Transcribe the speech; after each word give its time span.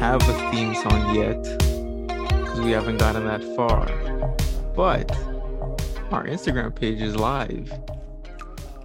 no, 0.00 0.12
we 0.12 0.18
don't 0.18 0.20
have 0.20 0.28
a 0.28 0.50
theme 0.50 0.74
song 0.74 1.14
yet 1.14 1.42
because 2.38 2.60
we 2.60 2.70
haven't 2.70 2.98
gotten 2.98 3.24
that 3.26 3.42
far. 3.56 3.86
But 4.74 5.10
our 6.12 6.24
Instagram 6.24 6.74
page 6.74 7.00
is 7.00 7.16
live. 7.16 7.72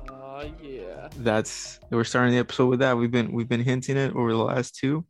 Oh 0.10 0.44
yeah. 0.62 1.10
That's 1.18 1.80
we're 1.90 2.04
starting 2.04 2.34
the 2.34 2.40
episode 2.40 2.68
with 2.68 2.80
that. 2.80 2.98
We've 2.98 3.12
been 3.12 3.32
we've 3.32 3.48
been 3.48 3.64
hinting 3.64 3.98
it 3.98 4.16
over 4.16 4.32
the 4.32 4.38
last 4.38 4.76
two, 4.76 5.06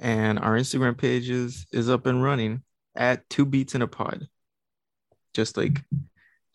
and 0.00 0.38
our 0.38 0.52
Instagram 0.52 0.98
page 0.98 1.30
is 1.30 1.66
is 1.72 1.88
up 1.88 2.06
and 2.06 2.22
running 2.22 2.62
at 2.96 3.28
two 3.30 3.44
beats 3.44 3.74
in 3.74 3.82
a 3.82 3.88
pod. 3.88 4.26
Just 5.32 5.56
like 5.56 5.82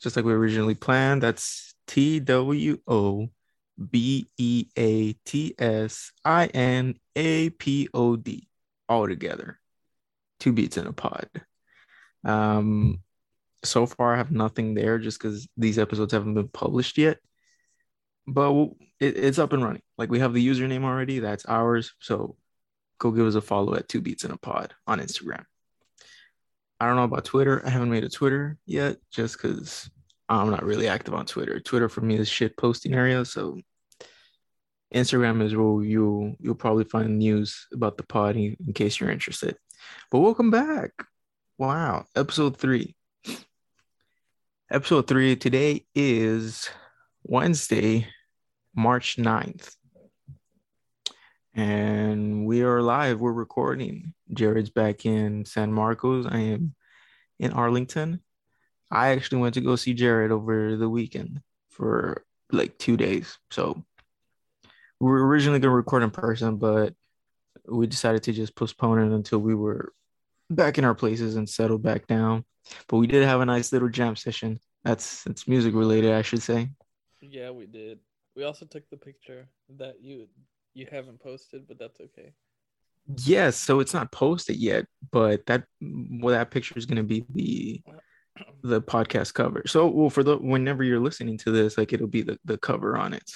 just 0.02 0.16
like 0.16 0.26
we 0.26 0.34
originally 0.34 0.76
planned. 0.76 1.24
That's 1.24 1.74
T 1.88 2.20
W 2.20 2.80
O 2.88 3.30
B 3.90 4.30
E 4.38 4.66
A 4.78 5.14
T 5.26 5.56
S 5.58 6.12
I 6.26 6.48
N 6.48 6.96
A 7.16 7.50
P 7.52 7.88
O 7.94 8.16
D 8.18 8.49
all 8.90 9.08
together. 9.08 9.60
Two 10.40 10.52
beats 10.52 10.78
in 10.78 10.88
a 10.88 10.94
pod. 10.94 11.30
Um 12.26 13.02
so 13.64 13.86
far 13.86 14.14
I 14.14 14.18
have 14.18 14.32
nothing 14.32 14.74
there 14.74 15.00
just 15.00 15.20
because 15.20 15.48
these 15.58 15.80
episodes 15.80 16.14
haven't 16.14 16.34
been 16.34 16.48
published 16.48 16.98
yet. 16.98 17.20
But 18.28 18.54
it, 19.00 19.18
it's 19.18 19.40
up 19.40 19.54
and 19.54 19.64
running. 19.64 19.82
Like 19.98 20.10
we 20.10 20.20
have 20.20 20.34
the 20.34 20.46
username 20.46 20.84
already. 20.84 21.20
That's 21.20 21.46
ours. 21.46 21.94
So 22.00 22.36
go 23.00 23.12
give 23.12 23.26
us 23.26 23.36
a 23.36 23.42
follow 23.42 23.76
at 23.76 23.88
two 23.88 24.02
beats 24.02 24.24
in 24.24 24.32
a 24.32 24.38
pod 24.38 24.74
on 24.88 25.00
Instagram. 25.00 25.44
I 26.80 26.88
don't 26.88 26.96
know 26.96 27.04
about 27.04 27.26
Twitter. 27.26 27.62
I 27.66 27.70
haven't 27.70 27.90
made 27.90 28.04
a 28.06 28.10
Twitter 28.10 28.58
yet 28.66 28.98
just 29.12 29.36
because 29.36 29.90
I'm 30.30 30.52
not 30.52 30.64
really 30.64 30.88
active 30.88 31.14
on 31.14 31.26
Twitter. 31.26 31.60
Twitter 31.60 31.90
for 31.90 32.02
me 32.02 32.16
is 32.16 32.30
shit 32.30 32.56
posting 32.56 32.94
area. 32.94 33.26
So 33.26 33.60
Instagram 34.94 35.44
is 35.44 35.56
where 35.56 35.84
you 35.84 36.36
you'll 36.40 36.56
probably 36.56 36.84
find 36.84 37.20
news 37.20 37.68
about 37.74 37.98
the 37.98 38.04
pod 38.04 38.36
in, 38.36 38.58
in 38.66 38.74
case 38.74 39.00
you're 39.00 39.12
interested. 39.12 39.56
But 40.12 40.20
welcome 40.20 40.50
back. 40.50 40.92
Wow, 41.58 42.06
episode 42.16 42.58
three. 42.58 42.96
Episode 44.72 45.08
three 45.08 45.36
today 45.36 45.86
is 45.94 46.70
Wednesday, 47.24 48.08
March 48.76 49.18
9th. 49.18 49.76
And 51.54 52.46
we 52.46 52.62
are 52.64 52.82
live. 52.82 53.20
We're 53.20 53.34
recording. 53.34 54.14
Jared's 54.34 54.70
back 54.70 55.06
in 55.06 55.46
San 55.46 55.74
Marcos. 55.74 56.26
I 56.28 56.38
am 56.40 56.76
in 57.40 57.52
Arlington. 57.52 58.22
I 58.92 59.10
actually 59.10 59.40
went 59.40 59.56
to 59.56 59.62
go 59.62 59.76
see 59.76 59.94
Jared 59.94 60.32
over 60.32 60.76
the 60.76 60.90
weekend 60.90 61.42
for 61.70 62.24
like 62.52 62.78
two 62.78 62.98
days. 62.98 63.38
So 63.52 63.84
we 65.00 65.10
were 65.10 65.28
originally 65.28 65.60
going 65.60 65.72
to 65.72 65.76
record 65.76 66.04
in 66.04 66.12
person, 66.12 66.58
but 66.58 66.94
we 67.68 67.88
decided 67.88 68.24
to 68.24 68.34
just 68.34 68.56
postpone 68.56 69.00
it 69.00 69.16
until 69.16 69.40
we 69.40 69.56
were 69.56 69.94
back 70.50 70.78
in 70.78 70.86
our 70.86 70.96
places 70.96 71.36
and 71.36 71.50
settled 71.50 71.84
back 71.84 72.08
down. 72.08 72.44
But 72.88 72.98
we 72.98 73.08
did 73.08 73.24
have 73.24 73.42
a 73.42 73.46
nice 73.46 73.72
little 73.72 73.90
jam 73.90 74.16
session. 74.16 74.60
That's 74.84 75.26
it's 75.26 75.48
music 75.48 75.74
related, 75.74 76.14
I 76.14 76.22
should 76.22 76.42
say. 76.42 76.70
Yeah, 77.22 77.52
we 77.52 77.66
did. 77.66 78.00
We 78.36 78.44
also 78.44 78.66
took 78.66 78.90
the 78.90 78.98
picture 78.98 79.48
that 79.78 80.02
you 80.02 80.28
you 80.74 80.88
haven't 80.92 81.20
posted, 81.20 81.68
but 81.68 81.80
that's 81.80 82.00
okay. 82.00 82.34
Yes, 83.24 83.56
so 83.56 83.80
it's 83.80 83.94
not 83.94 84.12
posted 84.12 84.58
yet, 84.58 84.86
but 85.12 85.46
that 85.48 85.64
well, 85.82 86.36
that 86.36 86.52
picture 86.52 86.78
is 86.78 86.86
gonna 86.86 87.04
be 87.04 87.26
the 87.30 87.82
the 88.64 88.82
podcast 88.82 89.34
cover. 89.34 89.64
So 89.66 89.88
well 89.88 90.10
for 90.10 90.24
the 90.24 90.38
whenever 90.38 90.84
you're 90.84 91.00
listening 91.00 91.38
to 91.40 91.52
this, 91.52 91.78
like 91.78 91.92
it'll 91.94 92.08
be 92.08 92.22
the, 92.22 92.38
the 92.46 92.58
cover 92.58 92.98
on 92.98 93.14
it. 93.14 93.30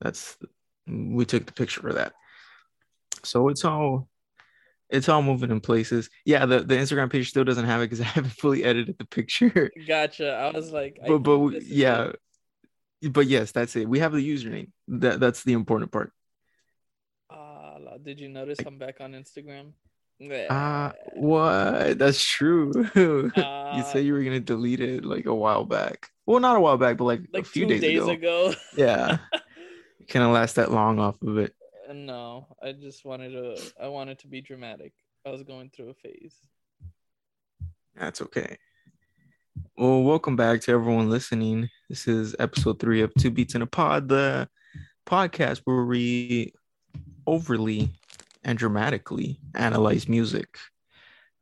That's 0.00 0.36
we 0.86 1.24
took 1.24 1.46
the 1.46 1.52
picture 1.52 1.80
for 1.80 1.92
that. 1.94 2.12
So 3.24 3.48
it's 3.48 3.64
all 3.64 4.08
it's 4.90 5.08
all 5.08 5.22
moving 5.22 5.50
in 5.50 5.60
places. 5.60 6.10
Yeah, 6.26 6.44
the, 6.46 6.60
the 6.60 6.74
Instagram 6.74 7.10
page 7.10 7.28
still 7.30 7.42
doesn't 7.44 7.64
have 7.64 7.80
it 7.80 7.84
because 7.86 8.00
I 8.00 8.04
haven't 8.16 8.32
fully 8.32 8.62
edited 8.64 8.98
the 8.98 9.06
picture. 9.06 9.70
Gotcha. 9.88 10.32
I 10.34 10.50
was 10.56 10.70
like, 10.72 10.98
I 11.02 11.08
but 11.08 11.18
but 11.18 11.36
think 11.36 11.44
we- 11.52 11.54
this 11.58 11.64
is 11.64 11.70
yeah, 11.70 12.12
it. 13.02 13.12
but 13.12 13.26
yes, 13.26 13.52
that's 13.52 13.76
it. 13.76 13.88
We 13.88 13.98
have 14.00 14.12
the 14.12 14.18
username. 14.36 14.70
That 14.88 15.20
that's 15.20 15.42
the 15.42 15.54
important 15.54 15.90
part. 15.90 16.12
Ah, 17.30 17.76
la- 17.80 17.96
did 17.98 18.20
you 18.20 18.28
notice 18.28 18.58
I'm 18.66 18.78
back 18.78 19.00
on 19.00 19.12
Instagram? 19.12 19.72
Ah, 20.48 20.92
what? 21.16 21.98
That's 21.98 22.22
true. 22.24 22.72
you 22.94 23.32
Uh, 23.36 23.82
said 23.84 24.04
you 24.04 24.12
were 24.12 24.22
gonna 24.22 24.38
delete 24.40 24.80
it 24.80 25.04
like 25.04 25.26
a 25.26 25.34
while 25.34 25.64
back. 25.64 26.08
Well, 26.24 26.40
not 26.40 26.56
a 26.56 26.60
while 26.60 26.76
back, 26.78 26.96
but 26.98 27.04
like, 27.04 27.20
like 27.32 27.42
a 27.42 27.46
few 27.46 27.66
two 27.66 27.78
days, 27.78 28.02
ago. 28.02 28.50
ago. 28.50 28.54
Yeah, 28.76 29.18
can't 30.04 30.32
last 30.32 30.56
that 30.56 30.70
long 30.70 30.98
off 30.98 31.20
of 31.22 31.38
it. 31.38 31.54
no, 31.92 32.46
I 32.62 32.72
just 32.72 33.04
wanted 33.04 33.30
to. 33.30 33.72
I 33.82 33.88
wanted 33.88 34.18
to 34.20 34.28
be 34.28 34.40
dramatic. 34.40 34.92
I 35.26 35.30
was 35.30 35.42
going 35.42 35.70
through 35.70 35.90
a 35.90 35.94
phase. 35.94 36.36
That's 37.96 38.20
okay. 38.22 38.58
Well, 39.76 40.02
welcome 40.02 40.36
back 40.36 40.60
to 40.62 40.72
everyone 40.72 41.10
listening. 41.10 41.68
This 41.88 42.08
is 42.08 42.34
episode 42.38 42.80
three 42.80 43.02
of 43.02 43.12
Two 43.14 43.30
Beats 43.30 43.54
in 43.54 43.62
a 43.62 43.66
Pod, 43.66 44.08
the 44.08 44.48
podcast 45.06 45.62
where 45.64 45.84
we 45.84 46.52
overly 47.26 47.90
and 48.42 48.58
dramatically 48.58 49.40
analyze 49.54 50.08
music. 50.08 50.58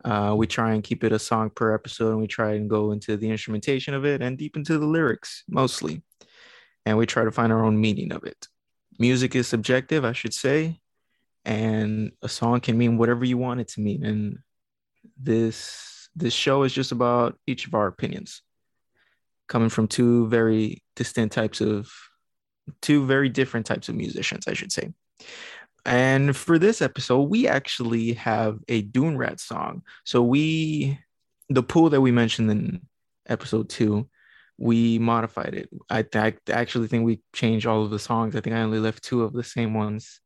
Uh, 0.05 0.35
we 0.37 0.47
try 0.47 0.73
and 0.73 0.85
keep 0.85 1.05
it 1.05 1.13
a 1.13 1.19
song 1.19 1.51
per 1.51 1.75
episode, 1.75 2.11
and 2.11 2.21
we 2.21 2.27
try 2.27 2.53
and 2.53 2.69
go 2.69 2.93
into 2.93 3.17
the 3.17 3.31
instrumentation 3.31 3.95
of 3.95 4.05
it 4.05 4.21
and 4.21 4.39
deep 4.39 4.57
into 4.57 4.79
the 4.79 4.87
lyrics 4.87 5.45
mostly. 5.49 6.03
And 6.85 6.99
we 6.99 7.07
try 7.07 7.25
to 7.25 7.31
find 7.31 7.53
our 7.53 7.65
own 7.65 7.81
meaning 7.81 8.13
of 8.13 8.25
it. 8.25 8.49
Music 8.99 9.35
is 9.35 9.49
subjective, 9.49 10.05
I 10.05 10.13
should 10.13 10.35
say, 10.35 10.81
and 11.45 12.13
a 12.23 12.29
song 12.29 12.61
can 12.61 12.79
mean 12.79 12.99
whatever 12.99 13.25
you 13.25 13.39
want 13.39 13.61
it 13.61 13.69
to 13.69 13.81
mean. 13.81 14.05
And 14.05 14.39
this 15.21 15.93
this 16.15 16.35
show 16.35 16.63
is 16.63 16.73
just 16.73 16.93
about 16.93 17.39
each 17.47 17.67
of 17.67 17.75
our 17.75 17.87
opinions 17.87 18.43
coming 19.49 19.69
from 19.69 19.89
two 19.89 20.29
very 20.29 20.83
distinct 20.97 21.35
types 21.35 21.61
of 21.61 21.91
two 22.81 23.07
very 23.07 23.29
different 23.29 23.67
types 23.67 23.89
of 23.89 23.95
musicians 23.95 24.47
i 24.47 24.53
should 24.53 24.73
say 24.73 24.93
and 25.85 26.37
for 26.37 26.59
this 26.59 26.81
episode 26.81 27.23
we 27.23 27.49
actually 27.49 28.13
have 28.13 28.59
a 28.69 28.83
dune 28.83 29.17
rat 29.17 29.41
song 29.41 29.83
so 30.05 30.23
we 30.23 30.99
the 31.49 31.63
pool 31.63 31.91
that 31.91 32.01
we 32.01 32.13
mentioned 32.13 32.51
in 32.51 32.81
episode 33.29 33.69
two 33.69 34.09
we 34.59 34.99
modified 34.99 35.55
it 35.55 35.69
i, 35.91 36.05
I 36.15 36.35
actually 36.51 36.89
think 36.89 37.05
we 37.05 37.21
changed 37.33 37.67
all 37.67 37.83
of 37.83 37.91
the 37.91 37.99
songs 37.99 38.37
i 38.37 38.41
think 38.41 38.55
i 38.55 38.61
only 38.61 38.79
left 38.79 39.03
two 39.03 39.23
of 39.23 39.33
the 39.33 39.45
same 39.45 39.75
ones 39.75 40.21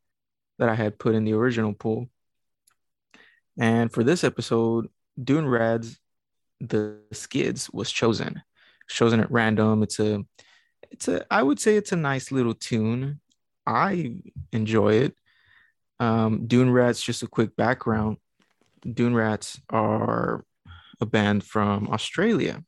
that 0.58 0.68
i 0.68 0.74
had 0.74 0.98
put 0.98 1.14
in 1.14 1.24
the 1.24 1.34
original 1.34 1.72
pool 1.72 2.08
and 3.58 3.92
for 3.92 4.04
this 4.04 4.24
episode 4.24 4.88
Dune 5.22 5.46
Rat's 5.46 5.98
The 6.60 6.98
Skids 7.12 7.70
was 7.70 7.90
chosen. 7.90 8.42
Chosen 8.88 9.20
at 9.20 9.30
random. 9.30 9.82
It's 9.82 9.98
a 9.98 10.24
it's 10.90 11.08
a 11.08 11.24
I 11.30 11.42
would 11.42 11.58
say 11.58 11.76
it's 11.76 11.92
a 11.92 11.96
nice 11.96 12.30
little 12.30 12.54
tune. 12.54 13.20
I 13.66 14.16
enjoy 14.52 14.94
it. 14.94 15.16
Um 15.98 16.46
Dune 16.46 16.70
Rats, 16.70 17.02
just 17.02 17.22
a 17.22 17.26
quick 17.26 17.56
background. 17.56 18.18
Dune 18.82 19.14
Rats 19.14 19.60
are 19.70 20.44
a 21.00 21.06
band 21.06 21.42
from 21.42 21.88
Australia. 21.88 22.62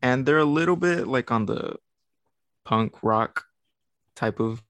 And 0.00 0.24
they're 0.24 0.38
a 0.38 0.44
little 0.44 0.76
bit 0.76 1.08
like 1.08 1.30
on 1.30 1.46
the 1.46 1.76
punk 2.64 3.02
rock 3.02 3.44
type 4.14 4.40
of 4.40 4.62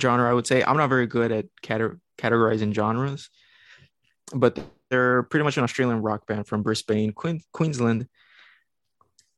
genre, 0.00 0.30
I 0.30 0.34
would 0.34 0.46
say. 0.46 0.62
I'm 0.62 0.76
not 0.76 0.88
very 0.88 1.06
good 1.06 1.32
at 1.32 1.46
cate- 1.62 1.98
categorizing 2.18 2.74
genres, 2.74 3.30
but 4.34 4.58
they're 4.90 5.24
pretty 5.24 5.44
much 5.44 5.56
an 5.56 5.64
Australian 5.64 6.02
rock 6.02 6.26
band 6.26 6.46
from 6.46 6.62
Brisbane, 6.62 7.12
Queen- 7.12 7.42
Queensland, 7.52 8.06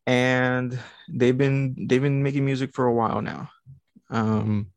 and 0.06 0.78
they've 1.08 1.36
been 1.36 1.86
they've 1.88 2.02
been 2.02 2.22
making 2.22 2.44
music 2.44 2.74
for 2.74 2.86
a 2.86 2.92
while 2.92 3.22
now. 3.22 3.50
Um, 4.10 4.70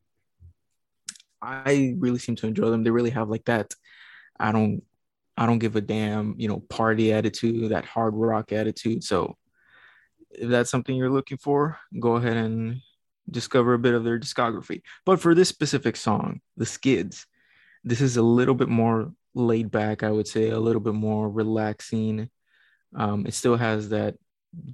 I 1.40 1.94
really 1.98 2.18
seem 2.18 2.36
to 2.36 2.46
enjoy 2.46 2.70
them. 2.70 2.84
They 2.84 2.90
really 2.90 3.10
have 3.10 3.28
like 3.28 3.44
that. 3.46 3.74
I 4.38 4.52
don't 4.52 4.82
I 5.36 5.46
don't 5.46 5.58
give 5.58 5.76
a 5.76 5.80
damn, 5.80 6.34
you 6.38 6.48
know, 6.48 6.60
party 6.60 7.12
attitude, 7.12 7.70
that 7.70 7.84
hard 7.84 8.14
rock 8.14 8.52
attitude. 8.52 9.02
So 9.02 9.36
if 10.32 10.48
that's 10.48 10.70
something 10.70 10.94
you're 10.94 11.10
looking 11.10 11.38
for, 11.38 11.78
go 11.98 12.16
ahead 12.16 12.36
and 12.36 12.80
discover 13.30 13.74
a 13.74 13.78
bit 13.78 13.94
of 13.94 14.04
their 14.04 14.18
discography. 14.18 14.82
But 15.04 15.20
for 15.20 15.34
this 15.34 15.48
specific 15.48 15.96
song, 15.96 16.40
The 16.56 16.66
Skids, 16.66 17.26
this 17.84 18.00
is 18.00 18.16
a 18.16 18.22
little 18.22 18.54
bit 18.54 18.68
more 18.68 19.12
laid 19.34 19.70
back, 19.70 20.02
I 20.02 20.10
would 20.10 20.28
say, 20.28 20.50
a 20.50 20.58
little 20.58 20.80
bit 20.80 20.94
more 20.94 21.28
relaxing. 21.28 22.30
Um, 22.94 23.26
it 23.26 23.34
still 23.34 23.56
has 23.56 23.88
that 23.90 24.16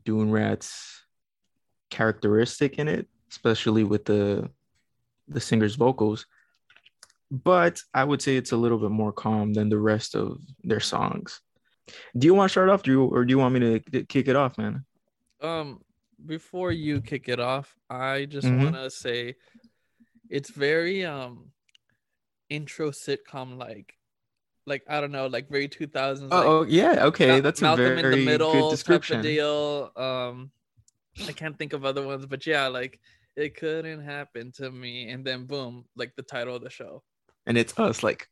Dune 0.05 0.31
Rats 0.31 1.05
characteristic 1.91 2.79
in 2.79 2.89
it, 2.89 3.07
especially 3.31 3.85
with 3.85 4.05
the 4.05 4.51
the 5.29 5.41
singer's 5.41 5.77
vocals. 5.77 6.27
But 7.31 7.83
I 7.93 8.03
would 8.03 8.23
say 8.23 8.37
it's 8.37 8.53
a 8.53 8.57
little 8.57 8.79
bit 8.79 8.91
more 8.91 9.13
calm 9.13 9.53
than 9.53 9.69
the 9.69 9.79
rest 9.79 10.15
of 10.15 10.39
their 10.65 10.81
songs. 10.81 11.41
Do 12.17 12.27
you 12.27 12.35
want 12.35 12.49
to 12.49 12.53
start 12.53 12.71
off, 12.71 12.87
you, 12.87 13.05
or 13.05 13.25
do 13.25 13.31
you 13.31 13.39
want 13.39 13.55
me 13.55 13.81
to 13.81 14.05
kick 14.05 14.29
it 14.29 14.37
off, 14.37 14.57
man? 14.57 14.85
Um, 15.41 15.81
before 16.25 16.73
you 16.73 17.01
kick 17.01 17.29
it 17.29 17.41
off, 17.41 17.75
I 17.89 18.25
just 18.25 18.47
Mhm. 18.49 18.59
want 18.59 18.75
to 18.75 18.91
say 18.91 19.37
it's 20.29 20.51
very 20.51 21.05
um 21.05 21.53
intro 22.51 22.91
sitcom 22.91 23.57
like. 23.59 23.95
like 24.67 24.83
I 24.87 25.01
don't 25.01 25.13
know, 25.13 25.29
like 25.29 25.49
very 25.49 25.67
two 25.69 25.87
thousands. 25.87 26.31
Oh, 26.31 26.37
like, 26.37 26.47
oh, 26.47 26.63
yeah, 26.65 27.07
okay, 27.07 27.27
Mal- 27.29 27.41
that's 27.43 27.63
a 27.63 27.75
very 27.75 28.01
in 28.03 28.11
the 28.11 28.25
middle 28.25 28.53
good 28.53 28.71
description. 28.71 29.23
deal. 29.23 29.91
Um, 29.97 30.51
I 31.27 31.33
can't 31.33 31.57
think 31.59 31.73
of 31.73 31.87
other 31.87 32.05
ones, 32.07 32.27
but 32.27 32.47
yeah, 32.47 32.67
like 32.69 33.01
it 33.35 33.55
couldn't 33.57 34.03
happen 34.03 34.53
to 34.53 34.71
me, 34.71 35.09
and 35.09 35.25
then 35.25 35.47
boom, 35.47 35.87
like 35.97 36.15
the 36.17 36.23
title 36.23 36.55
of 36.57 36.63
the 36.63 36.69
show. 36.69 37.03
And 37.47 37.57
it's 37.57 37.79
us, 37.79 38.03
like 38.03 38.29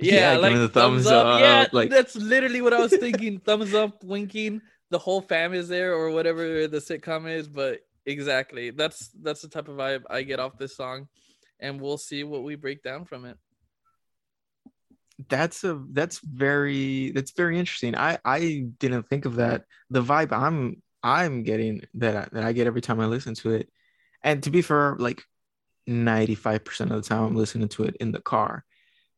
Yeah, 0.00 0.32
Yeah, 0.32 0.38
like 0.38 0.54
the 0.54 0.68
thumbs, 0.68 1.04
thumbs 1.04 1.06
up. 1.06 1.40
Yeah, 1.40 1.66
like- 1.72 1.88
that's 1.90 2.16
literally 2.16 2.60
what 2.62 2.74
I 2.74 2.80
was 2.80 2.90
thinking. 2.96 3.38
thumbs 3.38 3.72
up, 3.72 4.02
winking. 4.02 4.60
The 4.90 4.98
whole 4.98 5.20
fam 5.20 5.54
is 5.54 5.68
there, 5.68 5.94
or 5.94 6.10
whatever 6.10 6.66
the 6.68 6.78
sitcom 6.78 7.30
is. 7.30 7.48
But 7.48 7.80
exactly, 8.06 8.70
that's 8.70 9.08
that's 9.22 9.42
the 9.42 9.48
type 9.48 9.68
of 9.68 9.76
vibe 9.76 10.02
I 10.10 10.22
get 10.22 10.40
off 10.40 10.58
this 10.58 10.76
song, 10.76 11.08
and 11.60 11.80
we'll 11.80 11.98
see 11.98 12.24
what 12.24 12.44
we 12.44 12.56
break 12.56 12.82
down 12.82 13.04
from 13.04 13.24
it. 13.24 13.36
that's 15.28 15.64
a 15.64 15.82
that's 15.92 16.18
very 16.20 17.10
that's 17.12 17.32
very 17.32 17.58
interesting. 17.58 17.96
I 17.96 18.18
I 18.24 18.66
didn't 18.78 19.08
think 19.08 19.24
of 19.24 19.36
that. 19.36 19.64
The 19.90 20.02
vibe 20.02 20.32
I'm 20.32 20.82
I'm 21.02 21.42
getting 21.42 21.82
that 21.94 22.16
I, 22.16 22.28
that 22.32 22.44
I 22.44 22.52
get 22.52 22.66
every 22.66 22.80
time 22.82 23.00
I 23.00 23.06
listen 23.06 23.34
to 23.36 23.50
it, 23.52 23.68
and 24.22 24.42
to 24.42 24.50
be 24.50 24.62
fair, 24.62 24.96
like 24.98 25.22
ninety 25.86 26.34
five 26.34 26.64
percent 26.64 26.90
of 26.92 27.02
the 27.02 27.08
time 27.08 27.24
I'm 27.24 27.36
listening 27.36 27.68
to 27.68 27.84
it 27.84 27.96
in 28.00 28.12
the 28.12 28.20
car, 28.20 28.64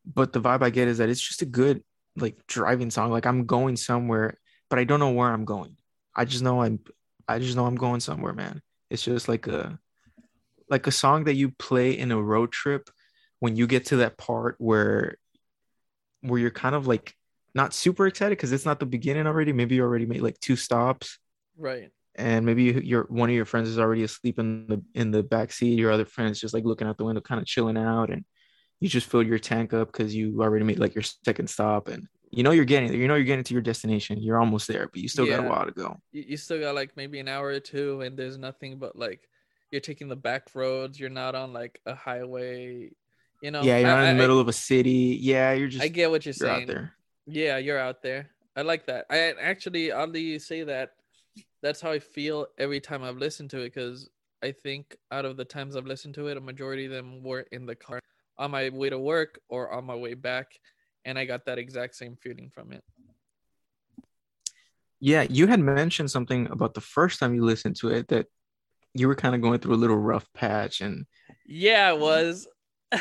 but 0.05 0.33
the 0.33 0.41
vibe 0.41 0.63
I 0.63 0.71
get 0.71 0.89
is 0.89 0.99
that 0.99 1.09
it's 1.09 1.21
just 1.21 1.43
a 1.43 1.47
good 1.47 1.83
like 2.17 2.39
driving 2.47 2.91
song. 2.91 3.11
Like 3.11 3.27
I'm 3.27 3.47
going 3.47 3.77
somewhere, 3.77 4.39
but 4.71 4.79
I 4.79 4.85
don't 4.85 5.01
know 5.01 5.11
where 5.11 5.29
I'm 5.29 5.45
going. 5.45 5.77
I 6.15 6.25
just 6.25 6.43
know 6.43 6.63
I'm 6.63 6.81
I 7.27 7.39
just 7.39 7.57
know 7.57 7.67
I'm 7.67 7.77
going 7.77 8.01
somewhere, 8.01 8.33
man. 8.33 8.63
It's 8.91 9.03
just 9.03 9.29
like 9.29 9.47
a 9.47 9.79
like 10.71 10.87
a 10.87 10.91
song 10.93 11.25
that 11.25 11.35
you 11.35 11.51
play 11.51 11.99
in 11.99 12.11
a 12.13 12.21
road 12.21 12.53
trip 12.53 12.91
when 13.41 13.57
you 13.57 13.67
get 13.67 13.87
to 13.87 13.97
that 13.99 14.19
part 14.19 14.57
where 14.59 15.17
where 16.23 16.41
you're 16.41 16.51
kind 16.51 16.75
of 16.75 16.87
like 16.87 17.15
not 17.55 17.73
super 17.73 18.07
excited 18.07 18.37
because 18.37 18.53
it's 18.53 18.67
not 18.67 18.81
the 18.81 18.87
beginning 18.87 19.27
already. 19.27 19.53
Maybe 19.53 19.77
you 19.77 19.83
already 19.83 20.07
made 20.07 20.21
like 20.23 20.39
two 20.41 20.57
stops, 20.57 21.19
Right. 21.57 21.91
and 22.15 22.45
maybe 22.45 22.65
you, 22.65 22.81
your 22.85 23.03
one 23.05 23.31
of 23.31 23.35
your 23.37 23.45
friends 23.45 23.69
is 23.69 23.79
already 23.79 24.03
asleep 24.03 24.39
in 24.39 24.67
the 24.67 24.83
in 24.95 25.11
the 25.11 25.23
back 25.23 25.53
seat. 25.53 25.79
Your 25.79 25.93
other 25.93 26.05
friend's 26.05 26.41
just 26.41 26.55
like 26.55 26.65
looking 26.65 26.87
out 26.89 26.99
the 26.99 27.05
window, 27.05 27.21
kind 27.21 27.41
of 27.41 27.47
chilling 27.47 27.77
out, 27.79 28.11
and 28.11 28.25
you 28.81 28.89
just 28.89 29.07
filled 29.09 29.27
your 29.27 29.39
tank 29.39 29.73
up 29.73 29.91
because 29.91 30.15
you 30.15 30.43
already 30.43 30.65
made 30.65 30.79
like 30.79 30.95
your 30.95 31.03
second 31.25 31.49
stop, 31.49 31.89
and 31.89 32.07
you 32.31 32.43
know 32.43 32.51
you're 32.51 32.65
getting 32.65 32.89
there. 32.91 32.99
You 32.99 33.09
know 33.09 33.15
you're 33.15 33.25
getting 33.25 33.45
to 33.45 33.55
your 33.55 33.63
destination. 33.63 34.21
You're 34.23 34.39
almost 34.39 34.69
there, 34.69 34.89
but 34.89 35.01
you 35.01 35.09
still 35.09 35.27
got 35.27 35.45
a 35.45 35.49
while 35.49 35.65
to 35.67 35.73
go. 35.73 35.99
You, 36.13 36.25
you 36.29 36.37
still 36.37 36.61
got 36.61 36.75
like 36.75 36.97
maybe 36.97 37.19
an 37.21 37.29
hour 37.29 37.49
or 37.49 37.61
two, 37.61 38.01
and 38.03 38.17
there's 38.17 38.39
nothing 38.39 38.79
but 38.79 38.97
like 38.97 39.29
you're 39.71 39.81
taking 39.81 40.09
the 40.09 40.17
back 40.17 40.49
roads. 40.55 40.99
You're 40.99 41.11
not 41.11 41.35
on 41.35 41.53
like 41.53 41.81
a 41.87 41.95
highway. 41.95 42.91
You 43.43 43.51
know. 43.53 43.63
yeah, 43.63 43.79
you're 43.79 43.89
I- 43.89 43.93
not 43.95 44.01
in 44.05 44.09
I- 44.09 44.13
the 44.15 44.19
middle 44.19 44.41
of 44.41 44.49
a 44.49 44.53
city. 44.53 45.19
Yeah, 45.21 45.53
you're 45.53 45.69
just 45.69 45.83
I 45.85 45.89
get 45.89 46.11
what 46.11 46.25
you're 46.27 46.35
you're 46.39 46.49
saying. 46.49 46.63
out 46.63 46.67
there. 46.69 46.95
Yeah, 47.27 47.59
you're 47.59 47.79
out 47.79 48.03
there. 48.03 48.31
I 48.57 48.63
like 48.63 48.87
that. 48.87 49.07
I 49.11 49.19
actually 49.41 49.93
oddly 49.93 50.39
say 50.39 50.65
that 50.65 50.95
that's 51.63 51.81
how 51.81 51.93
I 51.93 51.99
feel 52.01 52.47
every 52.59 52.81
time 52.81 53.05
I've 53.05 53.17
listened 53.19 53.51
to 53.51 53.59
it 53.61 53.75
because 53.75 54.09
I 54.43 54.53
think 54.53 54.97
out 55.13 55.25
of 55.25 55.37
the 55.37 55.45
times 55.45 55.77
I've 55.77 55.87
listened 55.87 56.15
to 56.15 56.27
it, 56.29 56.37
a 56.37 56.41
majority 56.41 56.87
of 56.87 56.91
them 56.93 57.23
were 57.23 57.47
in 57.53 57.67
the 57.67 57.75
car 57.77 58.01
on 58.39 58.51
my 58.51 58.69
way 58.71 58.89
to 58.91 58.99
work 58.99 59.41
or 59.49 59.73
on 59.73 59.85
my 59.85 59.95
way 59.95 60.15
back, 60.15 60.59
and 61.05 61.19
I 61.19 61.25
got 61.25 61.47
that 61.47 61.59
exact 61.59 61.95
same 61.95 62.17
feeling 62.17 62.51
from 62.51 62.73
it. 62.73 62.85
Yeah, 65.01 65.27
you 65.29 65.47
had 65.47 65.61
mentioned 65.61 66.11
something 66.11 66.49
about 66.51 66.75
the 66.75 66.81
first 66.81 67.21
time 67.21 67.35
you 67.35 67.45
listened 67.45 67.77
to 67.77 67.91
it 67.91 68.09
that 68.09 68.27
you 68.95 69.07
were 69.07 69.15
kind 69.15 69.35
of 69.35 69.41
going 69.41 69.61
through 69.61 69.75
a 69.75 69.77
little 69.77 69.97
rough 69.97 70.27
patch 70.33 70.81
and 70.81 71.07
Yeah, 71.47 71.93
it 71.93 71.99
was. 72.01 72.49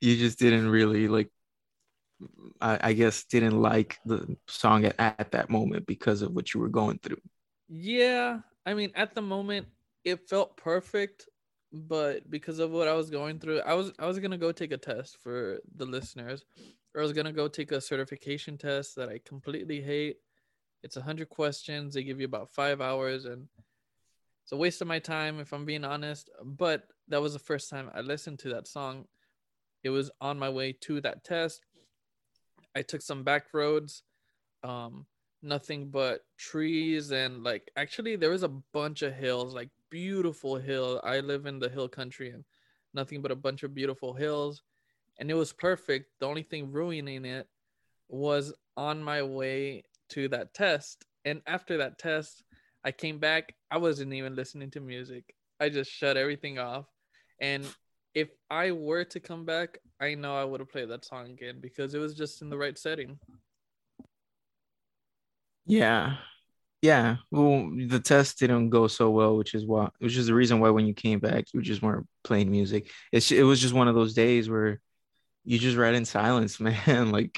you 0.00 0.16
just 0.16 0.38
didn't 0.38 0.68
really 0.68 1.08
like 1.08 1.30
I, 2.60 2.78
I 2.80 2.92
guess 2.92 3.24
didn't 3.24 3.60
like 3.60 3.98
the 4.06 4.36
song 4.46 4.84
at, 4.84 4.94
at 4.98 5.32
that 5.32 5.50
moment 5.50 5.86
because 5.86 6.22
of 6.22 6.32
what 6.32 6.54
you 6.54 6.60
were 6.60 6.68
going 6.68 6.98
through. 6.98 7.20
Yeah, 7.68 8.40
I 8.64 8.74
mean, 8.74 8.92
at 8.94 9.14
the 9.14 9.22
moment, 9.22 9.66
it 10.04 10.28
felt 10.28 10.56
perfect, 10.56 11.28
but 11.74 12.30
because 12.30 12.60
of 12.60 12.70
what 12.70 12.86
I 12.86 12.94
was 12.94 13.10
going 13.10 13.40
through, 13.40 13.60
I 13.60 13.74
was 13.74 13.92
I 13.98 14.06
was 14.06 14.20
gonna 14.20 14.38
go 14.38 14.52
take 14.52 14.70
a 14.70 14.76
test 14.78 15.18
for 15.20 15.58
the 15.74 15.84
listeners, 15.84 16.44
or 16.94 17.00
I 17.00 17.02
was 17.02 17.12
gonna 17.12 17.32
go 17.32 17.48
take 17.48 17.72
a 17.72 17.80
certification 17.80 18.56
test 18.56 18.94
that 18.94 19.08
I 19.08 19.18
completely 19.24 19.80
hate. 19.80 20.18
It's 20.84 20.96
a 20.96 21.02
hundred 21.02 21.30
questions. 21.30 21.94
They 21.94 22.04
give 22.04 22.20
you 22.20 22.26
about 22.26 22.50
five 22.50 22.80
hours, 22.80 23.24
and 23.24 23.48
it's 24.44 24.52
a 24.52 24.56
waste 24.56 24.82
of 24.82 24.86
my 24.86 25.00
time 25.00 25.40
if 25.40 25.52
I'm 25.52 25.64
being 25.64 25.84
honest. 25.84 26.30
But 26.44 26.84
that 27.08 27.20
was 27.20 27.32
the 27.32 27.40
first 27.40 27.68
time 27.70 27.90
I 27.92 28.02
listened 28.02 28.38
to 28.40 28.50
that 28.50 28.68
song. 28.68 29.06
It 29.82 29.90
was 29.90 30.12
on 30.20 30.38
my 30.38 30.50
way 30.50 30.72
to 30.82 31.00
that 31.00 31.24
test. 31.24 31.60
I 32.76 32.82
took 32.82 33.02
some 33.02 33.24
back 33.24 33.52
roads. 33.52 34.04
Um, 34.62 35.06
nothing 35.42 35.90
but 35.90 36.24
trees 36.38 37.10
and 37.10 37.44
like 37.44 37.70
actually 37.76 38.16
there 38.16 38.30
was 38.30 38.42
a 38.42 38.48
bunch 38.72 39.02
of 39.02 39.12
hills 39.12 39.54
like 39.54 39.68
beautiful 39.94 40.56
hill. 40.56 41.00
I 41.04 41.20
live 41.20 41.46
in 41.46 41.60
the 41.60 41.68
hill 41.68 41.88
country 41.88 42.30
and 42.30 42.42
nothing 42.94 43.22
but 43.22 43.30
a 43.30 43.36
bunch 43.36 43.62
of 43.62 43.76
beautiful 43.76 44.12
hills. 44.12 44.60
And 45.20 45.30
it 45.30 45.34
was 45.34 45.52
perfect. 45.52 46.06
The 46.18 46.26
only 46.26 46.42
thing 46.42 46.72
ruining 46.72 47.24
it 47.24 47.46
was 48.08 48.52
on 48.76 49.04
my 49.04 49.22
way 49.22 49.84
to 50.08 50.26
that 50.30 50.52
test. 50.52 51.04
And 51.24 51.42
after 51.46 51.76
that 51.76 51.98
test 51.98 52.42
i 52.82 52.90
came 52.90 53.18
back. 53.20 53.54
I 53.70 53.78
wasn't 53.78 54.12
even 54.12 54.34
listening 54.34 54.72
to 54.72 54.80
music. 54.80 55.32
I 55.60 55.68
just 55.68 55.92
shut 55.92 56.16
everything 56.16 56.58
off. 56.58 56.86
And 57.40 57.64
if 58.14 58.30
i 58.50 58.72
were 58.72 59.04
to 59.04 59.18
come 59.18 59.44
back 59.44 59.78
i 60.00 60.14
know 60.14 60.36
i 60.36 60.44
would 60.44 60.60
have 60.60 60.70
played 60.70 60.88
that 60.88 61.04
song 61.04 61.30
again 61.32 61.58
because 61.60 61.94
it 61.94 61.98
was 61.98 62.14
just 62.14 62.42
in 62.42 62.50
the 62.50 62.58
right 62.58 62.78
setting. 62.78 63.16
Yeah. 65.66 66.16
Yeah. 66.84 67.16
Well, 67.30 67.70
the 67.94 67.98
test 67.98 68.38
didn't 68.40 68.68
go 68.68 68.88
so 68.88 69.08
well, 69.08 69.38
which 69.38 69.54
is 69.54 69.64
why 69.64 69.88
which 70.00 70.16
is 70.18 70.26
the 70.26 70.34
reason 70.34 70.60
why 70.60 70.68
when 70.68 70.86
you 70.86 70.92
came 70.92 71.18
back, 71.18 71.46
you 71.54 71.62
just 71.62 71.80
weren't 71.80 72.06
playing 72.24 72.50
music. 72.50 72.90
It's 73.10 73.32
it 73.32 73.42
was 73.42 73.58
just 73.58 73.72
one 73.72 73.88
of 73.88 73.94
those 73.94 74.12
days 74.12 74.50
where 74.50 74.80
you 75.46 75.58
just 75.58 75.78
read 75.78 75.94
in 75.94 76.04
silence, 76.04 76.60
man. 76.66 77.10
like 77.10 77.34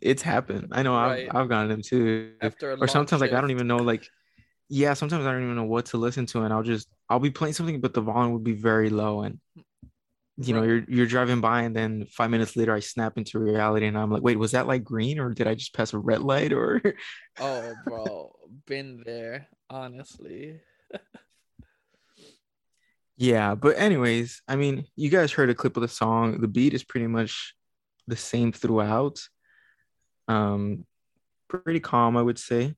it's 0.00 0.22
happened. 0.22 0.68
I 0.72 0.82
know 0.82 0.94
Right. 0.94 1.28
I've 1.28 1.36
I've 1.42 1.48
gotten 1.50 1.68
them 1.68 1.82
too. 1.82 2.32
after 2.40 2.72
or 2.72 2.88
sometimes 2.88 3.20
like 3.20 3.34
I 3.34 3.40
don't 3.42 3.50
even 3.50 3.66
know 3.66 3.76
like 3.92 4.08
yeah, 4.70 4.94
sometimes 4.94 5.26
I 5.26 5.32
don't 5.32 5.42
even 5.42 5.56
know 5.56 5.64
what 5.74 5.86
to 5.92 5.98
listen 5.98 6.24
to 6.32 6.42
and 6.44 6.52
I'll 6.54 6.62
just 6.62 6.88
I'll 7.10 7.18
be 7.28 7.30
playing 7.30 7.52
something 7.54 7.80
but 7.82 7.92
the 7.92 8.00
volume 8.00 8.32
would 8.32 8.44
be 8.44 8.58
very 8.70 8.88
low 8.88 9.14
and 9.26 9.38
you 10.36 10.54
know 10.54 10.62
you're 10.62 10.84
you're 10.88 11.06
driving 11.06 11.40
by 11.40 11.62
and 11.62 11.76
then 11.76 12.06
five 12.10 12.30
minutes 12.30 12.56
later 12.56 12.74
I 12.74 12.80
snap 12.80 13.18
into 13.18 13.38
reality 13.38 13.86
and 13.86 13.98
I'm 13.98 14.10
like 14.10 14.22
wait 14.22 14.38
was 14.38 14.52
that 14.52 14.66
like 14.66 14.84
green 14.84 15.18
or 15.18 15.30
did 15.34 15.46
I 15.46 15.54
just 15.54 15.74
pass 15.74 15.92
a 15.92 15.98
red 15.98 16.22
light 16.22 16.52
or? 16.52 16.80
Oh, 17.40 17.74
bro, 17.86 18.36
been 18.66 19.02
there, 19.04 19.48
honestly. 19.68 20.60
yeah 23.16 23.54
but 23.54 23.76
anyways 23.78 24.42
I 24.48 24.56
mean 24.56 24.86
you 24.96 25.10
guys 25.10 25.32
heard 25.32 25.50
a 25.50 25.54
clip 25.54 25.76
of 25.76 25.82
the 25.82 25.88
song. 25.88 26.40
The 26.40 26.48
beat 26.48 26.74
is 26.74 26.84
pretty 26.84 27.06
much 27.06 27.54
the 28.06 28.16
same 28.16 28.52
throughout. 28.52 29.20
Um 30.28 30.86
pretty 31.48 31.80
calm 31.80 32.16
I 32.16 32.22
would 32.22 32.38
say. 32.38 32.74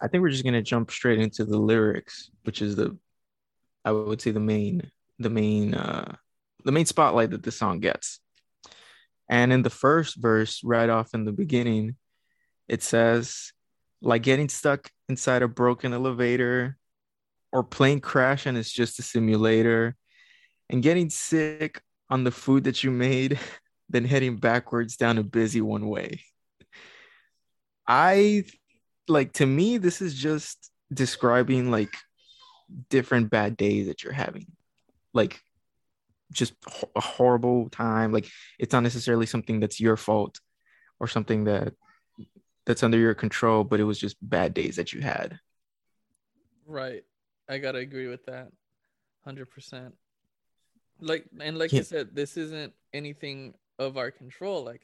I 0.00 0.08
think 0.08 0.22
we're 0.22 0.30
just 0.30 0.44
gonna 0.44 0.62
jump 0.62 0.90
straight 0.90 1.20
into 1.20 1.44
the 1.44 1.58
lyrics 1.58 2.30
which 2.42 2.62
is 2.62 2.74
the 2.74 2.96
I 3.84 3.92
would 3.92 4.20
say 4.20 4.32
the 4.32 4.40
main 4.40 4.90
the 5.20 5.30
main 5.30 5.74
uh 5.74 6.16
the 6.68 6.72
main 6.72 6.84
spotlight 6.84 7.30
that 7.30 7.42
the 7.42 7.50
song 7.50 7.80
gets. 7.80 8.20
And 9.26 9.54
in 9.54 9.62
the 9.62 9.70
first 9.70 10.16
verse, 10.16 10.62
right 10.62 10.90
off 10.90 11.14
in 11.14 11.24
the 11.24 11.32
beginning, 11.32 11.96
it 12.68 12.82
says, 12.82 13.54
like 14.02 14.22
getting 14.22 14.50
stuck 14.50 14.90
inside 15.08 15.40
a 15.40 15.48
broken 15.48 15.94
elevator 15.94 16.76
or 17.52 17.64
plane 17.64 18.00
crash 18.00 18.44
and 18.44 18.58
it's 18.58 18.70
just 18.70 18.98
a 18.98 19.02
simulator, 19.02 19.96
and 20.68 20.82
getting 20.82 21.08
sick 21.08 21.80
on 22.10 22.24
the 22.24 22.30
food 22.30 22.64
that 22.64 22.84
you 22.84 22.90
made, 22.90 23.40
then 23.88 24.04
heading 24.04 24.36
backwards 24.36 24.98
down 24.98 25.16
a 25.16 25.22
busy 25.22 25.62
one 25.62 25.88
way. 25.88 26.20
I 27.86 28.44
like 29.08 29.32
to 29.34 29.46
me, 29.46 29.78
this 29.78 30.02
is 30.02 30.12
just 30.12 30.70
describing 30.92 31.70
like 31.70 31.94
different 32.90 33.30
bad 33.30 33.56
days 33.56 33.86
that 33.86 34.04
you're 34.04 34.12
having. 34.12 34.44
Like 35.14 35.40
just 36.32 36.54
ho- 36.66 36.90
a 36.94 37.00
horrible 37.00 37.68
time. 37.70 38.12
Like 38.12 38.28
it's 38.58 38.72
not 38.72 38.82
necessarily 38.82 39.26
something 39.26 39.60
that's 39.60 39.80
your 39.80 39.96
fault 39.96 40.40
or 41.00 41.08
something 41.08 41.44
that 41.44 41.74
that's 42.66 42.82
under 42.82 42.98
your 42.98 43.14
control, 43.14 43.64
but 43.64 43.80
it 43.80 43.84
was 43.84 43.98
just 43.98 44.16
bad 44.20 44.52
days 44.52 44.76
that 44.76 44.92
you 44.92 45.00
had. 45.00 45.38
Right. 46.66 47.04
I 47.48 47.58
gotta 47.58 47.78
agree 47.78 48.08
with 48.08 48.26
that. 48.26 48.48
Hundred 49.24 49.46
percent. 49.50 49.94
Like 51.00 51.24
and 51.40 51.58
like 51.58 51.72
Yeah. 51.72 51.78
you 51.78 51.84
said, 51.84 52.14
this 52.14 52.36
isn't 52.36 52.72
anything 52.92 53.54
of 53.78 53.96
our 53.96 54.10
control. 54.10 54.64
Like 54.64 54.82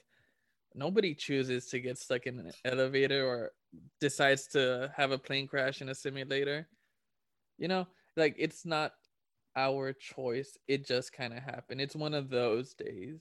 nobody 0.74 1.14
chooses 1.14 1.66
to 1.66 1.80
get 1.80 1.98
stuck 1.98 2.26
in 2.26 2.38
an 2.40 2.52
elevator 2.64 3.26
or 3.26 3.52
decides 4.00 4.46
to 4.48 4.92
have 4.96 5.10
a 5.10 5.18
plane 5.18 5.46
crash 5.46 5.82
in 5.82 5.88
a 5.88 5.94
simulator. 5.94 6.68
You 7.58 7.68
know, 7.68 7.86
like 8.16 8.34
it's 8.38 8.64
not 8.64 8.92
our 9.56 9.92
choice. 9.92 10.56
It 10.68 10.86
just 10.86 11.12
kind 11.12 11.32
of 11.32 11.42
happened. 11.42 11.80
It's 11.80 11.96
one 11.96 12.14
of 12.14 12.28
those 12.30 12.74
days. 12.74 13.20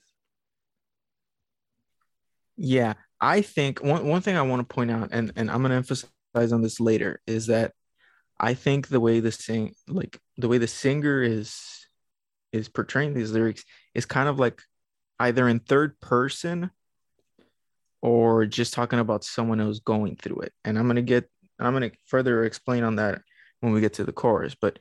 Yeah, 2.56 2.94
I 3.20 3.42
think 3.42 3.82
one 3.82 4.06
one 4.06 4.20
thing 4.20 4.36
I 4.36 4.42
want 4.42 4.68
to 4.68 4.74
point 4.74 4.90
out, 4.90 5.08
and 5.12 5.32
and 5.36 5.50
I'm 5.50 5.62
gonna 5.62 5.74
emphasize 5.74 6.52
on 6.52 6.62
this 6.62 6.80
later, 6.80 7.20
is 7.26 7.46
that 7.48 7.72
I 8.38 8.54
think 8.54 8.88
the 8.88 9.00
way 9.00 9.20
the 9.20 9.32
sing 9.32 9.74
like 9.88 10.18
the 10.36 10.48
way 10.48 10.58
the 10.58 10.68
singer 10.68 11.22
is 11.22 11.86
is 12.52 12.68
portraying 12.68 13.14
these 13.14 13.32
lyrics 13.32 13.64
is 13.94 14.06
kind 14.06 14.28
of 14.28 14.38
like 14.38 14.62
either 15.18 15.48
in 15.48 15.58
third 15.58 15.98
person 16.00 16.70
or 18.00 18.46
just 18.46 18.74
talking 18.74 18.98
about 18.98 19.24
someone 19.24 19.60
else 19.60 19.80
going 19.80 20.16
through 20.16 20.40
it. 20.40 20.52
And 20.64 20.78
I'm 20.78 20.86
gonna 20.86 21.02
get 21.02 21.28
I'm 21.58 21.72
gonna 21.72 21.90
further 22.06 22.44
explain 22.44 22.84
on 22.84 22.96
that 22.96 23.22
when 23.60 23.72
we 23.72 23.80
get 23.80 23.94
to 23.94 24.04
the 24.04 24.12
chorus, 24.12 24.54
but 24.54 24.78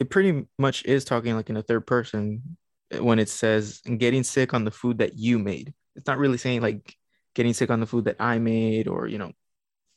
it 0.00 0.08
pretty 0.08 0.46
much 0.58 0.84
is 0.86 1.04
talking 1.04 1.36
like 1.36 1.50
in 1.50 1.58
a 1.58 1.62
third 1.62 1.86
person 1.86 2.56
eh, 2.90 2.98
when 2.98 3.18
it 3.18 3.28
says 3.28 3.80
getting 3.82 4.24
sick 4.24 4.54
on 4.54 4.64
the 4.64 4.70
food 4.70 4.98
that 4.98 5.16
you 5.16 5.38
made. 5.38 5.74
It's 5.94 6.06
not 6.06 6.18
really 6.18 6.38
saying 6.38 6.62
like 6.62 6.96
getting 7.34 7.52
sick 7.52 7.70
on 7.70 7.80
the 7.80 7.86
food 7.86 8.06
that 8.06 8.16
I 8.18 8.38
made 8.38 8.88
or 8.88 9.06
you 9.06 9.18
know 9.18 9.32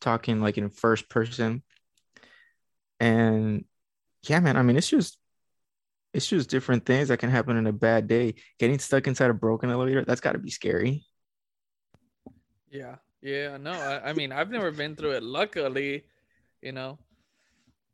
talking 0.01 0.41
like 0.41 0.57
in 0.57 0.69
first 0.69 1.09
person. 1.09 1.63
And 2.99 3.65
yeah, 4.23 4.41
man, 4.41 4.57
I 4.57 4.61
mean 4.61 4.75
it's 4.75 4.89
just 4.89 5.17
it's 6.13 6.27
just 6.27 6.49
different 6.49 6.85
things 6.85 7.07
that 7.07 7.17
can 7.17 7.31
happen 7.31 7.57
in 7.57 7.65
a 7.65 7.73
bad 7.73 8.07
day. 8.07 8.35
Getting 8.59 8.77
stuck 8.77 9.07
inside 9.07 9.31
a 9.31 9.33
broken 9.33 9.69
elevator, 9.71 10.03
that's 10.05 10.21
got 10.21 10.33
to 10.33 10.37
be 10.37 10.51
scary. 10.51 11.05
Yeah. 12.69 12.97
Yeah, 13.21 13.55
no, 13.55 13.71
I, 13.71 14.09
I 14.09 14.13
mean 14.13 14.33
I've 14.33 14.51
never 14.51 14.69
been 14.69 14.97
through 14.97 15.11
it 15.11 15.23
luckily, 15.23 16.03
you 16.61 16.73
know. 16.73 16.99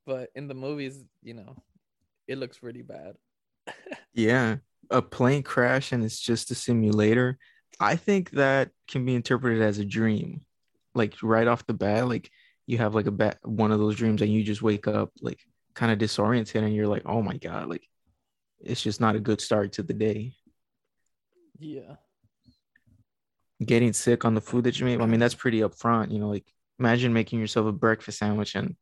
But 0.08 0.32
in 0.34 0.48
the 0.48 0.56
movies, 0.56 1.04
you 1.22 1.36
know, 1.36 1.56
it 2.30 2.38
looks 2.38 2.58
pretty 2.60 2.82
bad. 2.82 3.16
yeah. 4.14 4.58
A 4.90 5.02
plane 5.02 5.44
crash 5.44 5.92
and 5.92 6.04
it's 6.04 6.20
just 6.20 6.52
a 6.52 6.56
simulator. 6.56 7.38
I 7.80 7.96
think 7.96 8.32
that 8.32 8.72
can 8.88 9.06
be 9.06 9.16
interpreted 9.16 9.62
as 9.62 9.80
a 9.80 9.86
dream. 9.86 10.42
Like 10.96 11.16
right 11.22 11.48
off 11.48 11.66
the 11.66 11.74
bat, 11.74 12.08
like 12.08 12.32
you 12.66 12.78
have 12.78 12.96
like 12.96 13.08
a 13.08 13.12
bat 13.12 13.40
one 13.44 13.72
of 13.72 13.80
those 13.80 13.96
dreams 13.96 14.22
and 14.22 14.32
you 14.32 14.44
just 14.44 14.62
wake 14.62 14.88
up 14.88 15.12
like 15.22 15.40
kind 15.74 15.92
of 15.92 15.98
disoriented 15.98 16.64
and 16.64 16.76
you're 16.76 16.88
like, 16.88 17.04
oh 17.06 17.22
my 17.22 17.38
God, 17.38 17.68
like 17.68 17.88
it's 18.62 18.82
just 18.82 19.00
not 19.00 19.16
a 19.16 19.20
good 19.20 19.42
start 19.42 19.74
to 19.74 19.84
the 19.84 19.94
day. 19.94 20.34
Yeah 21.60 21.96
getting 23.64 23.94
sick 23.94 24.26
on 24.26 24.34
the 24.34 24.42
food 24.42 24.64
that 24.64 24.80
you 24.80 24.86
made. 24.86 25.02
I 25.02 25.06
mean, 25.06 25.20
that's 25.20 25.36
pretty 25.36 25.60
upfront. 25.60 26.12
You 26.12 26.20
know, 26.20 26.30
like 26.30 26.46
imagine 26.80 27.14
making 27.14 27.40
yourself 27.40 27.68
a 27.68 27.72
breakfast 27.72 28.20
sandwich 28.20 28.56
and 28.56 28.76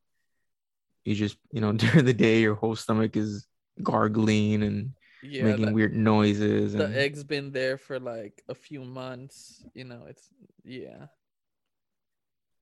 you 1.07 1.15
just, 1.15 1.37
you 1.51 1.61
know, 1.61 1.71
during 1.83 2.05
the 2.05 2.13
day 2.13 2.41
your 2.41 2.55
whole 2.55 2.75
stomach 2.75 3.15
is 3.15 3.47
gargling 3.81 4.63
and 4.63 4.93
yeah, 5.23 5.43
making 5.43 5.65
that, 5.65 5.73
weird 5.73 5.95
noises. 5.95 6.73
The 6.73 6.85
and... 6.85 6.95
egg's 6.95 7.23
been 7.23 7.51
there 7.51 7.77
for 7.77 7.99
like 7.99 8.43
a 8.49 8.55
few 8.55 8.83
months. 8.83 9.63
You 9.73 9.85
know, 9.85 10.03
it's 10.07 10.29
yeah. 10.63 11.05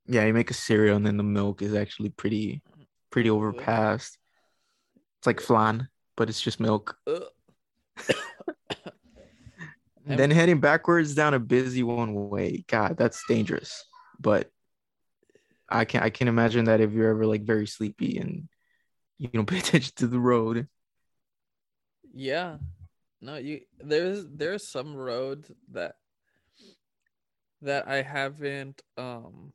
Yeah, 0.08 0.26
you 0.26 0.34
make 0.34 0.52
a 0.52 0.54
cereal 0.54 0.98
and 0.98 1.06
then 1.06 1.18
the 1.18 1.24
milk 1.24 1.64
is 1.64 1.74
actually 1.74 2.10
pretty, 2.10 2.62
pretty 3.10 3.30
overpassed. 3.30 4.20
It's 5.18 5.26
like 5.26 5.42
flan, 5.42 5.90
but 6.16 6.30
it's 6.30 6.42
just 6.42 6.60
milk. 6.60 6.96
Then 10.08 10.30
heading 10.30 10.60
backwards 10.60 11.16
down 11.16 11.34
a 11.34 11.40
busy 11.40 11.82
one 11.82 12.30
way. 12.30 12.64
God, 12.68 12.96
that's 12.96 13.24
dangerous. 13.28 13.86
But 14.20 14.52
I 15.70 15.86
can't. 15.86 16.04
I 16.04 16.10
can't 16.10 16.30
imagine 16.30 16.66
that 16.66 16.82
if 16.82 16.92
you're 16.92 17.10
ever 17.10 17.26
like 17.26 17.44
very 17.44 17.68
sleepy 17.68 18.18
and 18.18 18.48
you 19.18 19.30
don't 19.30 19.46
pay 19.50 19.60
attention 19.60 19.94
to 19.98 20.08
the 20.08 20.20
road. 20.20 20.68
Yeah. 22.14 22.58
No, 23.22 23.38
you 23.38 23.62
there's 23.80 24.26
there's 24.28 24.68
some 24.68 24.96
roads 24.96 25.52
that 25.72 25.96
that 27.62 27.88
I 27.88 28.02
haven't 28.02 28.82
um 28.98 29.54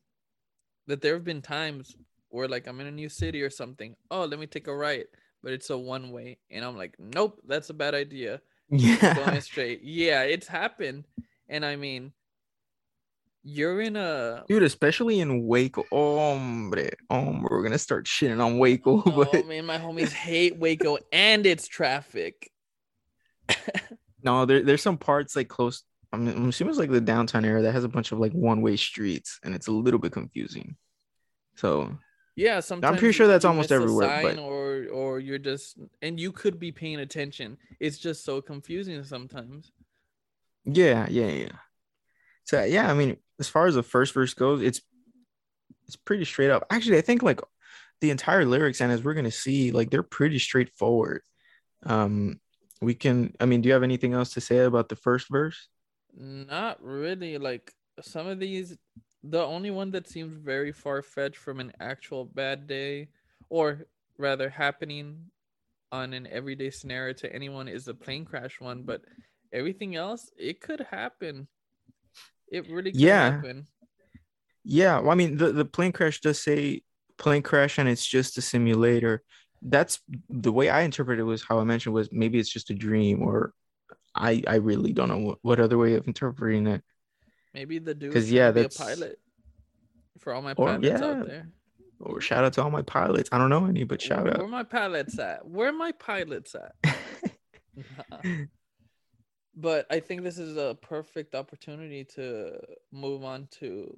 that 0.87 1.00
there 1.00 1.14
have 1.14 1.25
been 1.25 1.43
times 1.43 1.97
where 2.31 2.49
like 2.49 2.67
I'm 2.67 2.81
in 2.81 2.87
a 2.87 2.93
new 2.93 3.09
city 3.09 3.43
or 3.43 3.50
something. 3.50 3.95
Oh, 4.11 4.25
let 4.25 4.38
me 4.40 4.47
take 4.47 4.67
a 4.67 4.75
right, 4.75 5.07
but 5.43 5.52
it's 5.52 5.71
a 5.71 5.79
one 5.79 6.11
way 6.11 6.38
and 6.50 6.64
I'm 6.64 6.76
like, 6.76 6.97
"Nope, 6.99 7.40
that's 7.47 7.71
a 7.71 7.75
bad 7.75 7.95
idea." 7.95 8.40
Yeah. 8.71 9.14
Going 9.14 9.40
straight. 9.40 9.83
Yeah, 9.83 10.23
it's 10.23 10.47
happened. 10.47 11.07
And 11.49 11.64
I 11.64 11.75
mean, 11.75 12.12
you're 13.42 13.80
in 13.80 13.97
a 13.97 14.44
dude, 14.49 14.62
especially 14.62 15.20
in 15.20 15.47
Waco. 15.47 15.85
Oh, 15.90 16.18
hombre, 16.18 16.90
oh, 17.09 17.40
we're 17.42 17.62
gonna 17.62 17.78
start 17.78 18.06
shitting 18.06 18.44
on 18.44 18.59
Waco. 18.59 19.02
Oh 19.06 19.25
but... 19.25 19.47
man, 19.47 19.66
my 19.66 19.78
homies 19.78 20.12
hate 20.12 20.56
Waco 20.56 20.99
and 21.12 21.47
its 21.47 21.66
traffic. 21.66 22.50
no, 24.23 24.44
there, 24.44 24.62
there's 24.62 24.82
some 24.82 24.99
parts 24.99 25.37
like 25.37 25.49
close. 25.49 25.82
I 26.12 26.16
mean, 26.16 26.37
I'm 26.37 26.49
assuming 26.49 26.70
it's 26.70 26.78
like 26.78 26.90
the 26.90 27.00
downtown 27.00 27.44
area 27.44 27.62
that 27.62 27.73
has 27.73 27.85
a 27.85 27.88
bunch 27.88 28.12
of 28.12 28.18
like 28.18 28.32
one-way 28.32 28.76
streets, 28.76 29.38
and 29.42 29.54
it's 29.54 29.68
a 29.68 29.73
little 29.73 30.00
bit 30.00 30.12
confusing. 30.12 30.76
So 31.56 31.97
yeah, 32.37 32.61
sometimes 32.61 32.92
I'm 32.92 32.99
pretty 32.99 33.12
sure 33.12 33.26
that's 33.26 33.44
almost 33.44 33.73
everywhere. 33.73 34.20
But... 34.23 34.38
Or 34.38 34.87
or 34.92 35.18
you're 35.18 35.38
just 35.38 35.78
and 36.02 36.18
you 36.20 36.32
could 36.32 36.59
be 36.59 36.73
paying 36.73 37.00
attention. 37.00 37.56
It's 37.78 37.99
just 37.99 38.25
so 38.25 38.40
confusing 38.40 39.02
sometimes. 39.04 39.73
Yeah, 40.64 41.06
yeah, 41.09 41.28
yeah. 41.28 41.52
So 42.44 42.64
yeah, 42.64 42.90
I 42.90 42.94
mean, 42.94 43.16
as 43.38 43.49
far 43.49 43.66
as 43.66 43.75
the 43.75 43.82
first 43.82 44.14
verse 44.14 44.35
goes, 44.35 44.62
it's 44.62 44.80
it's 45.87 45.97
pretty 45.97 46.25
straight 46.25 46.50
up. 46.50 46.66
Actually, 46.70 46.99
I 46.99 47.02
think 47.02 47.23
like 47.23 47.40
the 48.00 48.11
entire 48.11 48.44
lyrics, 48.44 48.80
and 48.80 48.92
as 48.92 49.02
we're 49.02 49.14
gonna 49.14 49.30
see, 49.30 49.73
like 49.73 49.90
they're 49.90 50.02
pretty 50.02 50.38
straightforward. 50.38 51.23
Um, 51.85 52.40
we 52.80 52.94
can. 52.94 53.35
I 53.40 53.47
mean, 53.47 53.61
do 53.61 53.68
you 53.68 53.73
have 53.75 53.82
anything 53.82 54.14
else 54.14 54.35
to 54.35 54.40
say 54.40 54.59
about 54.59 54.88
the 54.88 54.97
first 54.97 55.28
verse? 55.28 55.68
Not 56.16 56.82
really. 56.82 57.38
Like 57.38 57.73
some 58.00 58.26
of 58.26 58.38
these 58.38 58.76
the 59.23 59.44
only 59.44 59.70
one 59.70 59.90
that 59.90 60.09
seems 60.09 60.32
very 60.32 60.73
far 60.73 61.02
fetched 61.02 61.37
from 61.37 61.61
an 61.61 61.73
actual 61.80 62.25
bad 62.25 62.66
day, 62.66 63.09
or 63.49 63.87
rather 64.16 64.49
happening 64.49 65.26
on 65.92 66.12
an 66.12 66.26
everyday 66.28 66.70
scenario 66.70 67.12
to 67.14 67.32
anyone, 67.35 67.68
is 67.68 67.85
the 67.85 67.94
plane 67.94 68.25
crash 68.25 68.61
one. 68.61 68.82
But 68.82 69.02
everything 69.52 69.97
else, 69.97 70.30
it 70.38 70.61
could 70.61 70.87
happen. 70.90 71.49
It 72.50 72.71
really 72.71 72.92
could 72.92 73.00
yeah. 73.00 73.33
happen. 73.33 73.66
Yeah, 74.64 74.99
well, 75.00 75.11
I 75.11 75.14
mean, 75.14 75.37
the, 75.37 75.52
the 75.52 75.64
plane 75.64 75.92
crash 75.92 76.21
does 76.21 76.40
say 76.40 76.83
plane 77.16 77.42
crash 77.42 77.78
and 77.78 77.88
it's 77.88 78.07
just 78.07 78.38
a 78.38 78.42
simulator. 78.42 79.23
That's 79.62 80.00
the 80.28 80.52
way 80.52 80.69
I 80.69 80.83
interpret 80.83 81.19
it 81.19 81.25
was 81.25 81.42
how 81.42 81.61
I 81.61 81.64
mentioned 81.64 81.95
was 81.95 82.11
maybe 82.12 82.38
it's 82.38 82.50
just 82.50 82.71
a 82.71 82.75
dream 82.75 83.23
or 83.23 83.52
I 84.14 84.42
I 84.47 84.57
really 84.57 84.92
don't 84.92 85.09
know 85.09 85.19
what, 85.19 85.38
what 85.42 85.61
other 85.61 85.78
way 85.78 85.95
of 85.95 86.07
interpreting 86.07 86.66
it. 86.66 86.83
Maybe 87.54 87.78
the 87.78 87.95
dude 87.95 88.11
because 88.11 88.30
yeah, 88.30 88.50
that's 88.50 88.80
a 88.80 88.85
pilot 88.85 89.21
for 90.19 90.33
all 90.33 90.42
my 90.42 90.54
pilots 90.54 90.85
or, 90.85 90.88
yeah. 90.88 91.04
out 91.04 91.26
there. 91.26 91.49
Or 92.00 92.21
shout 92.21 92.45
out 92.45 92.54
to 92.54 92.62
all 92.62 92.71
my 92.71 92.83
pilots. 92.83 93.28
I 93.33 93.38
don't 93.38 93.50
know 93.50 93.66
any, 93.66 93.85
but 93.85 94.00
shout 94.00 94.25
where, 94.25 94.35
out. 94.35 94.38
Where 94.38 94.49
my 94.49 94.62
pilots 94.62 95.19
at? 95.19 95.47
Where 95.47 95.73
my 95.73 95.92
pilots 95.92 96.54
at? 96.54 96.75
but 99.61 99.87
I 99.90 100.00
think 100.00 100.23
this 100.23 100.38
is 100.38 100.57
a 100.57 100.76
perfect 100.81 101.35
opportunity 101.35 102.05
to 102.17 102.59
move 102.93 103.25
on 103.25 103.49
to 103.61 103.97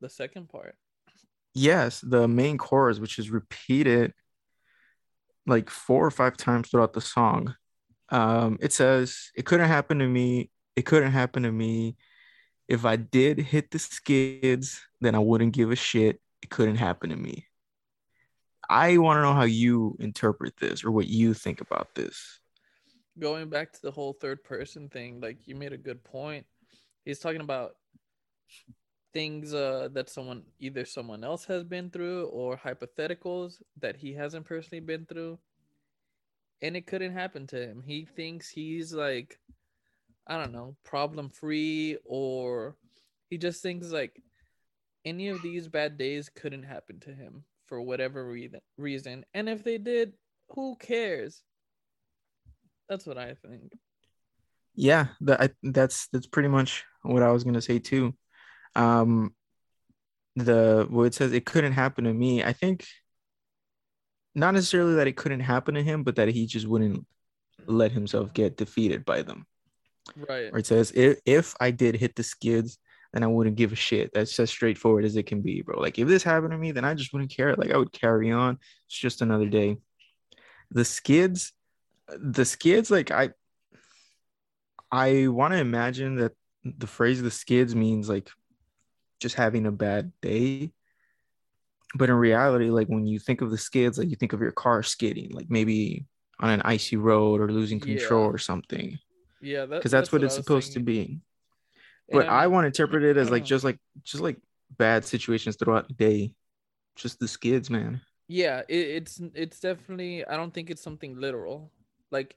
the 0.00 0.08
second 0.08 0.48
part. 0.48 0.76
Yes, 1.54 2.00
the 2.00 2.28
main 2.28 2.58
chorus, 2.58 2.98
which 2.98 3.18
is 3.18 3.30
repeated 3.30 4.12
like 5.46 5.70
four 5.70 6.04
or 6.04 6.10
five 6.10 6.36
times 6.36 6.68
throughout 6.68 6.92
the 6.92 7.00
song. 7.00 7.54
Um, 8.10 8.58
it 8.60 8.72
says, 8.72 9.30
It 9.34 9.46
couldn't 9.46 9.68
happen 9.68 9.98
to 9.98 10.06
me. 10.06 10.50
It 10.76 10.86
couldn't 10.86 11.12
happen 11.12 11.42
to 11.42 11.52
me 11.52 11.96
if 12.70 12.84
I 12.84 12.94
did 12.94 13.40
hit 13.40 13.72
the 13.72 13.80
skids, 13.80 14.80
then 15.00 15.16
I 15.16 15.18
wouldn't 15.18 15.54
give 15.54 15.72
a 15.72 15.76
shit. 15.76 16.20
It 16.40 16.50
couldn't 16.50 16.76
happen 16.76 17.10
to 17.10 17.16
me. 17.16 17.46
I 18.68 18.98
want 18.98 19.16
to 19.16 19.22
know 19.22 19.34
how 19.34 19.42
you 19.42 19.96
interpret 19.98 20.54
this 20.56 20.84
or 20.84 20.92
what 20.92 21.08
you 21.08 21.34
think 21.34 21.60
about 21.60 21.88
this. 21.96 22.39
Going 23.18 23.48
back 23.48 23.72
to 23.72 23.82
the 23.82 23.90
whole 23.90 24.12
third 24.12 24.42
person 24.44 24.88
thing, 24.88 25.20
like 25.20 25.38
you 25.46 25.54
made 25.54 25.72
a 25.72 25.78
good 25.78 26.02
point. 26.04 26.46
He's 27.04 27.18
talking 27.18 27.40
about 27.40 27.72
things 29.12 29.52
uh, 29.52 29.88
that 29.92 30.08
someone 30.08 30.44
either 30.58 30.84
someone 30.84 31.24
else 31.24 31.44
has 31.44 31.64
been 31.64 31.90
through 31.90 32.26
or 32.26 32.56
hypotheticals 32.56 33.60
that 33.80 33.96
he 33.96 34.14
hasn't 34.14 34.46
personally 34.46 34.80
been 34.80 35.04
through 35.04 35.36
and 36.62 36.76
it 36.76 36.86
couldn't 36.86 37.12
happen 37.12 37.44
to 37.44 37.56
him 37.56 37.82
he 37.84 38.06
thinks 38.14 38.48
he's 38.48 38.92
like 38.94 39.36
I 40.30 40.36
don't 40.36 40.52
know, 40.52 40.76
problem 40.84 41.28
free, 41.28 41.98
or 42.04 42.76
he 43.30 43.36
just 43.36 43.62
thinks 43.62 43.90
like 43.90 44.22
any 45.04 45.28
of 45.28 45.42
these 45.42 45.66
bad 45.66 45.98
days 45.98 46.28
couldn't 46.28 46.62
happen 46.62 47.00
to 47.00 47.12
him 47.12 47.42
for 47.66 47.82
whatever 47.82 48.24
reason. 48.24 48.60
Reason, 48.76 49.24
and 49.34 49.48
if 49.48 49.64
they 49.64 49.76
did, 49.76 50.12
who 50.50 50.76
cares? 50.76 51.42
That's 52.90 53.06
what 53.06 53.16
I 53.16 53.34
think. 53.34 53.72
Yeah, 54.74 55.06
that 55.22 55.40
I, 55.40 55.48
that's 55.62 56.08
that's 56.08 56.26
pretty 56.26 56.48
much 56.48 56.84
what 57.02 57.22
I 57.22 57.30
was 57.30 57.44
gonna 57.44 57.62
say 57.62 57.78
too. 57.78 58.14
Um, 58.74 59.34
the 60.36 60.86
what 60.90 61.04
it 61.04 61.14
says 61.14 61.32
it 61.32 61.46
couldn't 61.46 61.72
happen 61.72 62.04
to 62.04 62.12
me. 62.12 62.44
I 62.44 62.52
think 62.52 62.84
not 64.34 64.54
necessarily 64.54 64.94
that 64.96 65.06
it 65.06 65.16
couldn't 65.16 65.40
happen 65.40 65.74
to 65.74 65.82
him, 65.82 66.02
but 66.02 66.16
that 66.16 66.28
he 66.28 66.46
just 66.46 66.66
wouldn't 66.66 67.06
let 67.66 67.92
himself 67.92 68.32
get 68.34 68.56
defeated 68.56 69.04
by 69.04 69.22
them. 69.22 69.46
Right. 70.16 70.50
Where 70.52 70.58
it 70.58 70.66
says, 70.66 70.92
if, 70.92 71.18
if 71.24 71.54
I 71.60 71.70
did 71.70 71.96
hit 71.96 72.16
the 72.16 72.22
skids, 72.22 72.78
then 73.12 73.22
I 73.22 73.26
wouldn't 73.26 73.56
give 73.56 73.72
a 73.72 73.76
shit. 73.76 74.12
That's 74.12 74.38
as 74.38 74.50
straightforward 74.50 75.04
as 75.04 75.16
it 75.16 75.26
can 75.26 75.42
be, 75.42 75.62
bro. 75.62 75.80
Like 75.80 75.98
if 75.98 76.08
this 76.08 76.22
happened 76.22 76.52
to 76.52 76.58
me, 76.58 76.72
then 76.72 76.84
I 76.84 76.94
just 76.94 77.12
wouldn't 77.12 77.34
care. 77.34 77.54
Like 77.56 77.70
I 77.70 77.76
would 77.76 77.92
carry 77.92 78.30
on. 78.30 78.58
It's 78.86 78.96
just 78.96 79.20
another 79.20 79.48
day. 79.48 79.76
The 80.70 80.84
skids, 80.84 81.52
the 82.18 82.44
skids, 82.44 82.90
like 82.90 83.10
I 83.10 83.30
I 84.90 85.28
want 85.28 85.52
to 85.52 85.58
imagine 85.58 86.16
that 86.16 86.32
the 86.64 86.86
phrase 86.86 87.22
the 87.22 87.30
skids 87.30 87.74
means 87.74 88.08
like 88.08 88.30
just 89.20 89.34
having 89.36 89.66
a 89.66 89.72
bad 89.72 90.12
day. 90.20 90.72
But 91.94 92.08
in 92.08 92.14
reality, 92.16 92.70
like 92.70 92.88
when 92.88 93.06
you 93.06 93.18
think 93.18 93.40
of 93.40 93.50
the 93.50 93.58
skids, 93.58 93.98
like 93.98 94.08
you 94.10 94.16
think 94.16 94.32
of 94.32 94.40
your 94.40 94.52
car 94.52 94.82
skidding, 94.82 95.30
like 95.32 95.46
maybe 95.50 96.06
on 96.38 96.50
an 96.50 96.62
icy 96.64 96.96
road 96.96 97.40
or 97.40 97.50
losing 97.50 97.80
control 97.80 98.22
Yeah. 98.22 98.28
or 98.30 98.38
something. 98.38 98.98
Yeah, 99.40 99.66
that, 99.66 99.78
Because 99.78 99.90
that's, 99.90 100.12
what, 100.12 100.22
I 100.22 100.26
it's 100.26 100.34
supposed 100.34 100.72
to 100.74 100.80
thinking. 100.80 100.84
be. 100.84 101.20
And 102.10 102.20
But 102.20 102.28
I 102.28 102.46
want 102.46 102.64
to 102.64 102.66
interpret 102.68 103.02
it 103.02 103.16
as 103.16 103.30
like 103.30 103.44
just 103.44 103.64
like 103.64 103.78
just 104.02 104.22
like 104.22 104.38
bad 104.76 105.04
situations 105.04 105.56
throughout 105.56 105.88
the 105.88 105.94
day. 105.94 106.34
Just 106.96 107.18
the 107.18 107.28
skids, 107.28 107.70
man. 107.70 108.00
yeah 108.28 108.62
it, 108.68 108.78
it's 109.02 109.20
it's 109.34 109.58
definitely 109.58 110.24
i 110.26 110.36
don't 110.36 110.54
think 110.54 110.70
it's 110.70 110.82
something 110.82 111.18
literal 111.18 111.72
like 112.10 112.36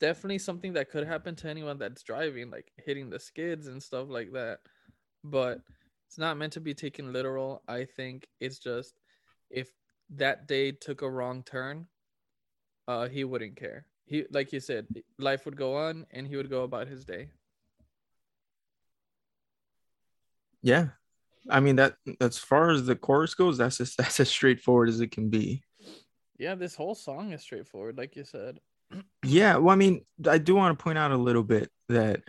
definitely 0.00 0.38
something 0.38 0.72
that 0.74 0.90
could 0.90 1.06
happen 1.06 1.34
to 1.36 1.48
anyone 1.48 1.78
that's 1.78 2.02
driving 2.02 2.50
like 2.50 2.72
hitting 2.76 3.10
the 3.10 3.18
skids 3.18 3.66
and 3.66 3.82
stuff 3.82 4.06
like 4.08 4.32
that. 4.32 4.58
But 5.22 5.60
it's 6.06 6.18
not 6.18 6.36
meant 6.36 6.52
to 6.54 6.60
be 6.60 6.74
taken 6.74 7.12
literal. 7.12 7.62
I 7.68 7.84
think 7.84 8.28
it's 8.40 8.58
just 8.58 8.94
if 9.50 9.70
that 10.10 10.46
day 10.46 10.72
took 10.72 11.02
a 11.02 11.10
wrong 11.10 11.42
turn 11.42 11.86
uh 12.86 13.08
he 13.08 13.24
wouldn't 13.24 13.56
care. 13.56 13.86
He 14.04 14.24
like 14.30 14.52
you 14.52 14.60
said 14.60 14.86
life 15.18 15.44
would 15.46 15.56
go 15.56 15.76
on 15.76 16.06
and 16.10 16.26
he 16.26 16.36
would 16.36 16.50
go 16.50 16.64
about 16.64 16.88
his 16.88 17.04
day. 17.04 17.28
Yeah. 20.62 20.88
I 21.48 21.60
mean 21.60 21.76
that 21.76 21.96
as 22.20 22.38
far 22.38 22.70
as 22.70 22.86
the 22.86 22.96
chorus 22.96 23.34
goes, 23.34 23.58
that's 23.58 23.78
just 23.78 23.96
that's 23.98 24.20
as 24.20 24.28
straightforward 24.28 24.88
as 24.88 25.00
it 25.00 25.10
can 25.10 25.30
be. 25.30 25.62
yeah 26.38 26.54
this 26.54 26.74
whole 26.74 26.94
song 26.94 27.32
is 27.32 27.40
straightforward 27.42 27.96
like 27.96 28.16
you 28.16 28.24
said 28.24 28.58
Yeah, 29.22 29.56
well, 29.56 29.72
I 29.72 29.76
mean, 29.76 30.04
I 30.28 30.38
do 30.38 30.54
want 30.54 30.78
to 30.78 30.82
point 30.82 30.98
out 30.98 31.10
a 31.10 31.16
little 31.16 31.42
bit 31.42 31.70
that, 31.88 32.22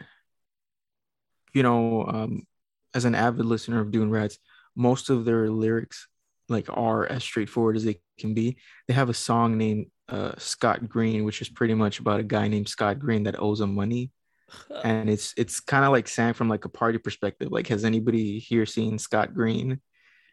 you 1.53 1.63
know, 1.63 2.05
um, 2.05 2.47
as 2.93 3.05
an 3.05 3.15
avid 3.15 3.45
listener 3.45 3.81
of 3.81 3.91
Dune 3.91 4.09
Rats, 4.09 4.37
most 4.75 5.09
of 5.09 5.25
their 5.25 5.49
lyrics 5.49 6.07
like 6.49 6.67
are 6.69 7.05
as 7.05 7.23
straightforward 7.23 7.75
as 7.75 7.83
they 7.83 7.99
can 8.19 8.33
be. 8.33 8.57
They 8.87 8.93
have 8.93 9.09
a 9.09 9.13
song 9.13 9.57
named 9.57 9.87
uh, 10.09 10.33
Scott 10.37 10.87
Green, 10.87 11.23
which 11.23 11.41
is 11.41 11.49
pretty 11.49 11.73
much 11.73 11.99
about 11.99 12.19
a 12.19 12.23
guy 12.23 12.47
named 12.47 12.69
Scott 12.69 12.99
Green 12.99 13.23
that 13.23 13.39
owes 13.39 13.61
him 13.61 13.75
money, 13.75 14.11
and 14.83 15.09
it's 15.09 15.33
it's 15.37 15.59
kind 15.59 15.85
of 15.85 15.91
like 15.91 16.07
sang 16.07 16.33
from 16.33 16.49
like 16.49 16.65
a 16.65 16.69
party 16.69 16.97
perspective. 16.97 17.51
Like, 17.51 17.67
has 17.67 17.83
anybody 17.83 18.39
here 18.39 18.65
seen 18.65 18.99
Scott 18.99 19.33
Green? 19.33 19.81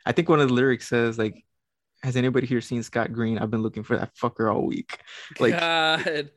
I 0.04 0.12
think 0.12 0.28
one 0.28 0.40
of 0.40 0.48
the 0.48 0.54
lyrics 0.54 0.88
says 0.88 1.18
like, 1.18 1.44
"Has 2.02 2.16
anybody 2.16 2.46
here 2.46 2.60
seen 2.60 2.82
Scott 2.82 3.12
Green? 3.12 3.38
I've 3.38 3.50
been 3.50 3.62
looking 3.62 3.82
for 3.82 3.96
that 3.96 4.14
fucker 4.16 4.52
all 4.52 4.66
week." 4.66 4.98
like- 5.40 5.58
God. 5.58 6.30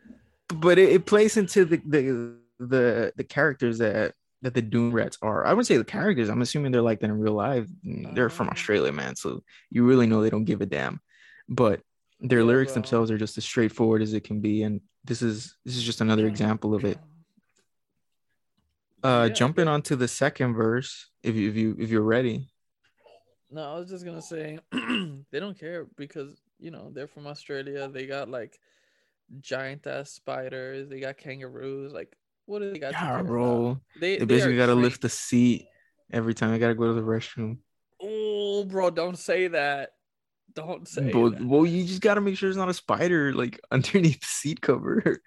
but 0.53 0.77
it, 0.77 0.89
it 0.89 1.05
plays 1.05 1.37
into 1.37 1.65
the 1.65 1.77
the 1.85 2.35
the 2.59 3.13
the 3.15 3.23
characters 3.23 3.79
that 3.79 4.13
that 4.41 4.53
the 4.53 4.61
Dune 4.61 4.91
Rats 4.91 5.17
are. 5.23 5.45
I 5.45 5.49
wouldn't 5.49 5.65
say 5.67 5.77
the 5.77 5.83
characters. 5.83 6.29
I'm 6.29 6.41
assuming 6.41 6.71
they're 6.71 6.81
like 6.81 6.99
that 6.99 7.09
in 7.09 7.19
real 7.19 7.33
life. 7.33 7.67
They're 7.83 8.29
from 8.29 8.47
Oh. 8.47 8.51
Australia, 8.51 8.91
man. 8.91 9.15
So 9.15 9.43
you 9.71 9.85
really 9.85 10.05
know 10.07 10.21
they 10.21 10.29
don't 10.29 10.45
give 10.45 10.61
a 10.61 10.65
damn. 10.67 10.99
But 11.49 11.81
their 12.19 12.39
Yeah, 12.39 12.45
lyrics 12.45 12.71
bro. 12.73 12.81
themselves 12.81 13.09
are 13.11 13.17
just 13.17 13.37
as 13.37 13.43
straightforward 13.43 14.01
as 14.03 14.13
it 14.13 14.23
can 14.23 14.41
be, 14.41 14.61
and 14.63 14.81
this 15.03 15.21
is 15.23 15.55
this 15.65 15.75
is 15.75 15.83
just 15.83 16.01
another 16.01 16.27
example 16.27 16.75
of 16.75 16.85
it. 16.85 16.99
Uh, 19.03 19.25
Yeah, 19.27 19.33
jumping 19.33 19.67
onto 19.67 19.95
the 19.95 20.07
second 20.07 20.53
verse, 20.55 21.09
if 21.23 21.35
you 21.35 21.49
if 21.49 21.55
you 21.55 21.75
if 21.79 21.89
you're 21.89 22.01
ready. 22.01 22.49
No, 23.55 23.63
I 23.73 23.79
was 23.79 23.89
just 23.89 24.03
gonna 24.03 24.21
say 24.21 24.59
they 25.31 25.39
don't 25.39 25.57
care 25.57 25.87
because 25.95 26.41
you 26.59 26.71
know 26.71 26.91
they're 26.93 27.07
from 27.07 27.25
Australia. 27.25 27.87
They 27.87 28.05
got 28.05 28.27
like 28.29 28.59
giant 29.39 29.87
ass 29.87 30.11
spiders. 30.11 30.89
They 30.89 30.99
got 30.99 31.17
kangaroos. 31.17 31.93
Like, 31.93 32.15
what 32.47 32.59
do 32.59 32.71
they 32.73 32.79
got? 32.79 32.91
Yeah, 32.91 33.15
about? 33.15 33.27
bro. 33.27 33.79
They, 33.99 34.17
They 34.17 34.25
basically 34.25 34.57
gotta 34.57 34.75
lift 34.75 35.01
the 35.01 35.09
seat 35.09 35.67
every 36.11 36.33
time. 36.33 36.51
They 36.51 36.59
gotta 36.59 36.75
go 36.75 36.87
to 36.87 36.93
the 36.93 37.01
restroom. 37.01 37.59
Oh, 38.01 38.65
bro, 38.65 38.89
don't 38.89 39.17
say 39.17 39.47
that. 39.47 39.91
Don't 40.53 40.85
say 40.87 41.11
But, 41.11 41.37
that. 41.39 41.45
well, 41.45 41.65
you 41.65 41.85
just 41.85 42.01
gotta 42.01 42.21
make 42.21 42.37
sure 42.37 42.49
it's 42.49 42.57
not 42.57 42.69
a 42.69 42.73
spider 42.73 43.33
like 43.33 43.59
underneath 43.71 44.19
the 44.19 44.25
seat 44.27 44.59
cover. 44.61 45.21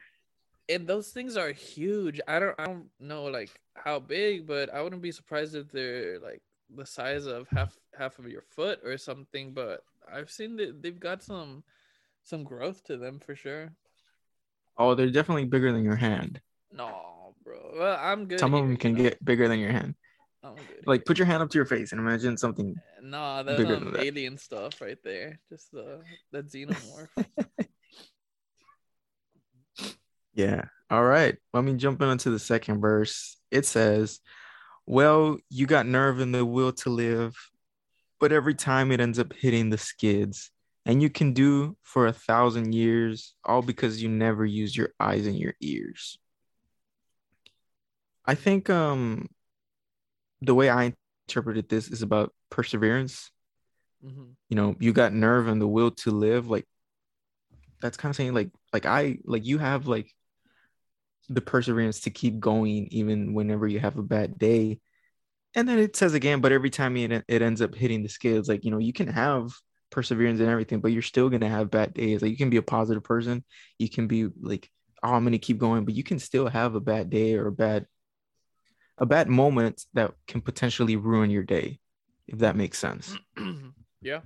and 0.68 0.86
those 0.86 1.08
things 1.08 1.36
are 1.36 1.50
huge. 1.52 2.20
I 2.28 2.38
don't 2.40 2.54
I 2.58 2.66
don't 2.66 2.90
know 3.00 3.24
like 3.24 3.50
how 3.74 4.00
big, 4.00 4.46
but 4.46 4.72
I 4.72 4.82
wouldn't 4.82 5.00
be 5.02 5.12
surprised 5.12 5.54
if 5.54 5.70
they're 5.72 6.18
like 6.20 6.42
the 6.74 6.86
size 6.86 7.26
of 7.26 7.48
half 7.48 7.76
half 7.96 8.18
of 8.18 8.28
your 8.28 8.42
foot 8.42 8.80
or 8.84 8.96
something. 8.98 9.52
But 9.52 9.82
I've 10.12 10.30
seen 10.30 10.56
that 10.56 10.82
they've 10.82 10.98
got 10.98 11.22
some 11.22 11.62
some 12.24 12.44
growth 12.44 12.84
to 12.84 12.96
them 12.96 13.20
for 13.20 13.34
sure. 13.34 13.72
Oh, 14.76 14.94
they're 14.94 15.10
definitely 15.10 15.46
bigger 15.46 15.72
than 15.72 15.82
your 15.82 15.96
hand. 15.96 16.40
No, 16.72 17.34
bro. 17.44 17.72
Well, 17.78 17.98
I'm 18.00 18.26
good. 18.26 18.38
Some 18.38 18.54
of 18.54 18.58
here, 18.58 18.64
them 18.64 18.72
you 18.72 18.78
can 18.78 18.94
know? 18.94 19.02
get 19.02 19.24
bigger 19.24 19.48
than 19.48 19.58
your 19.58 19.72
hand. 19.72 19.94
I'm 20.44 20.54
good. 20.54 20.86
Like, 20.86 21.00
here. 21.00 21.04
put 21.06 21.18
your 21.18 21.26
hand 21.26 21.42
up 21.42 21.50
to 21.50 21.58
your 21.58 21.64
face 21.64 21.90
and 21.90 22.00
imagine 22.00 22.36
something. 22.36 22.76
Nah, 23.02 23.42
that's 23.42 23.60
um, 23.60 23.66
than 23.66 23.92
that. 23.94 24.04
alien 24.04 24.38
stuff 24.38 24.80
right 24.80 24.98
there. 25.02 25.40
Just 25.48 25.72
the 25.72 26.00
that 26.30 26.48
xenomorph. 26.48 27.08
Yeah. 30.38 30.66
All 30.88 31.02
right. 31.02 31.36
Let 31.52 31.64
me 31.64 31.74
jump 31.74 32.00
into 32.00 32.30
the 32.30 32.38
second 32.38 32.80
verse. 32.80 33.36
It 33.50 33.66
says, 33.66 34.20
Well, 34.88 35.36
you 35.50 35.66
got 35.66 35.86
nerve 35.86 36.18
and 36.18 36.34
the 36.34 36.46
will 36.46 36.72
to 36.72 36.88
live, 36.88 37.36
but 38.18 38.32
every 38.32 38.54
time 38.54 38.90
it 38.90 39.00
ends 39.00 39.18
up 39.18 39.34
hitting 39.34 39.68
the 39.68 39.76
skids. 39.76 40.50
And 40.86 41.02
you 41.02 41.10
can 41.10 41.34
do 41.34 41.76
for 41.82 42.06
a 42.06 42.12
thousand 42.14 42.74
years, 42.74 43.34
all 43.44 43.60
because 43.60 44.02
you 44.02 44.08
never 44.08 44.46
use 44.46 44.74
your 44.74 44.94
eyes 44.98 45.26
and 45.26 45.38
your 45.38 45.52
ears. 45.60 46.18
I 48.24 48.34
think 48.34 48.70
um 48.70 49.28
the 50.40 50.54
way 50.54 50.70
I 50.70 50.94
interpreted 51.28 51.68
this 51.68 51.88
is 51.88 52.02
about 52.02 52.32
perseverance. 52.50 53.30
hmm 54.02 54.30
you 54.48 54.56
know 54.56 54.74
you 54.80 54.92
got 54.92 55.12
nerve 55.12 55.48
and 55.48 55.60
the 55.60 55.66
will 55.68 55.90
to 55.90 56.10
live 56.10 56.48
like 56.48 56.66
that's 57.80 57.96
kind 57.96 58.10
of 58.10 58.16
saying 58.16 58.34
like 58.34 58.50
like 58.72 58.86
i 58.86 59.18
like 59.24 59.44
you 59.44 59.58
have 59.58 59.86
like 59.86 60.12
the 61.28 61.40
perseverance 61.40 62.00
to 62.00 62.10
keep 62.10 62.38
going 62.40 62.88
even 62.90 63.34
whenever 63.34 63.66
you 63.66 63.80
have 63.80 63.98
a 63.98 64.02
bad 64.02 64.38
day. 64.38 64.80
And 65.54 65.68
then 65.68 65.78
it 65.78 65.96
says 65.96 66.14
again 66.14 66.40
but 66.40 66.52
every 66.52 66.70
time 66.70 66.96
it, 66.96 67.24
it 67.26 67.42
ends 67.42 67.62
up 67.62 67.74
hitting 67.74 68.02
the 68.02 68.08
scales 68.08 68.48
like 68.48 68.64
you 68.64 68.70
know 68.70 68.78
you 68.78 68.92
can 68.92 69.08
have 69.08 69.50
perseverance 69.90 70.40
and 70.40 70.48
everything 70.48 70.80
but 70.80 70.92
you're 70.92 71.02
still 71.02 71.28
gonna 71.28 71.48
have 71.48 71.70
bad 71.70 71.94
days. 71.94 72.22
Like 72.22 72.30
you 72.30 72.36
can 72.36 72.50
be 72.50 72.58
a 72.58 72.62
positive 72.62 73.02
person. 73.02 73.44
You 73.78 73.88
can 73.88 74.06
be 74.06 74.28
like 74.40 74.70
oh 75.02 75.14
i'm 75.14 75.22
gonna 75.22 75.38
keep 75.38 75.58
going 75.58 75.84
but 75.84 75.94
you 75.94 76.02
can 76.02 76.18
still 76.18 76.48
have 76.48 76.74
a 76.74 76.80
bad 76.80 77.08
day 77.08 77.34
or 77.34 77.46
a 77.46 77.52
bad 77.52 77.86
a 78.98 79.06
bad 79.06 79.28
moment 79.28 79.84
that 79.94 80.12
can 80.26 80.40
potentially 80.40 80.96
ruin 80.96 81.30
your 81.30 81.44
day 81.44 81.78
if 82.28 82.38
that 82.40 82.56
makes 82.56 82.78
sense. 82.78 83.16
Yeah. 84.00 84.20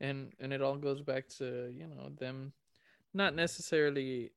And 0.00 0.32
and 0.38 0.52
it 0.52 0.62
all 0.62 0.76
goes 0.76 1.02
back 1.02 1.28
to, 1.38 1.68
you 1.76 1.88
know, 1.88 2.10
them 2.18 2.52
not 3.12 3.34
necessarily 3.34 4.30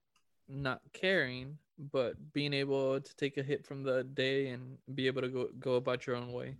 not 0.49 0.81
caring, 0.93 1.57
but 1.91 2.15
being 2.33 2.53
able 2.53 2.99
to 2.99 3.15
take 3.15 3.37
a 3.37 3.43
hit 3.43 3.65
from 3.65 3.83
the 3.83 4.03
day 4.03 4.49
and 4.49 4.77
be 4.93 5.07
able 5.07 5.21
to 5.21 5.29
go 5.29 5.49
go 5.59 5.75
about 5.75 6.07
your 6.07 6.15
own 6.15 6.31
way. 6.31 6.55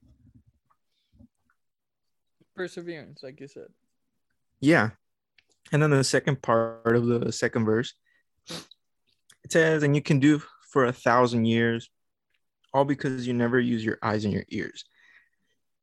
Perseverance, 2.56 3.22
like 3.24 3.40
you 3.40 3.48
said. 3.48 3.68
Yeah. 4.60 4.92
And 5.72 5.82
then 5.82 5.92
the 5.92 6.04
second 6.04 6.42
part 6.42 6.96
of 6.96 7.06
the 7.06 7.32
second 7.32 7.66
verse, 7.66 7.94
it 8.50 9.52
says, 9.52 9.84
and 9.84 9.96
you 9.96 10.02
can 10.02 10.20
do 10.20 10.42
for 10.72 10.86
a 10.86 10.94
thousand 10.94 11.46
years, 11.46 11.90
all 12.74 12.86
because 12.86 13.28
you 13.28 13.34
never 13.34 13.60
use 13.60 13.84
your 13.84 13.98
eyes 14.02 14.24
and 14.24 14.34
your 14.34 14.46
ears. 14.50 14.86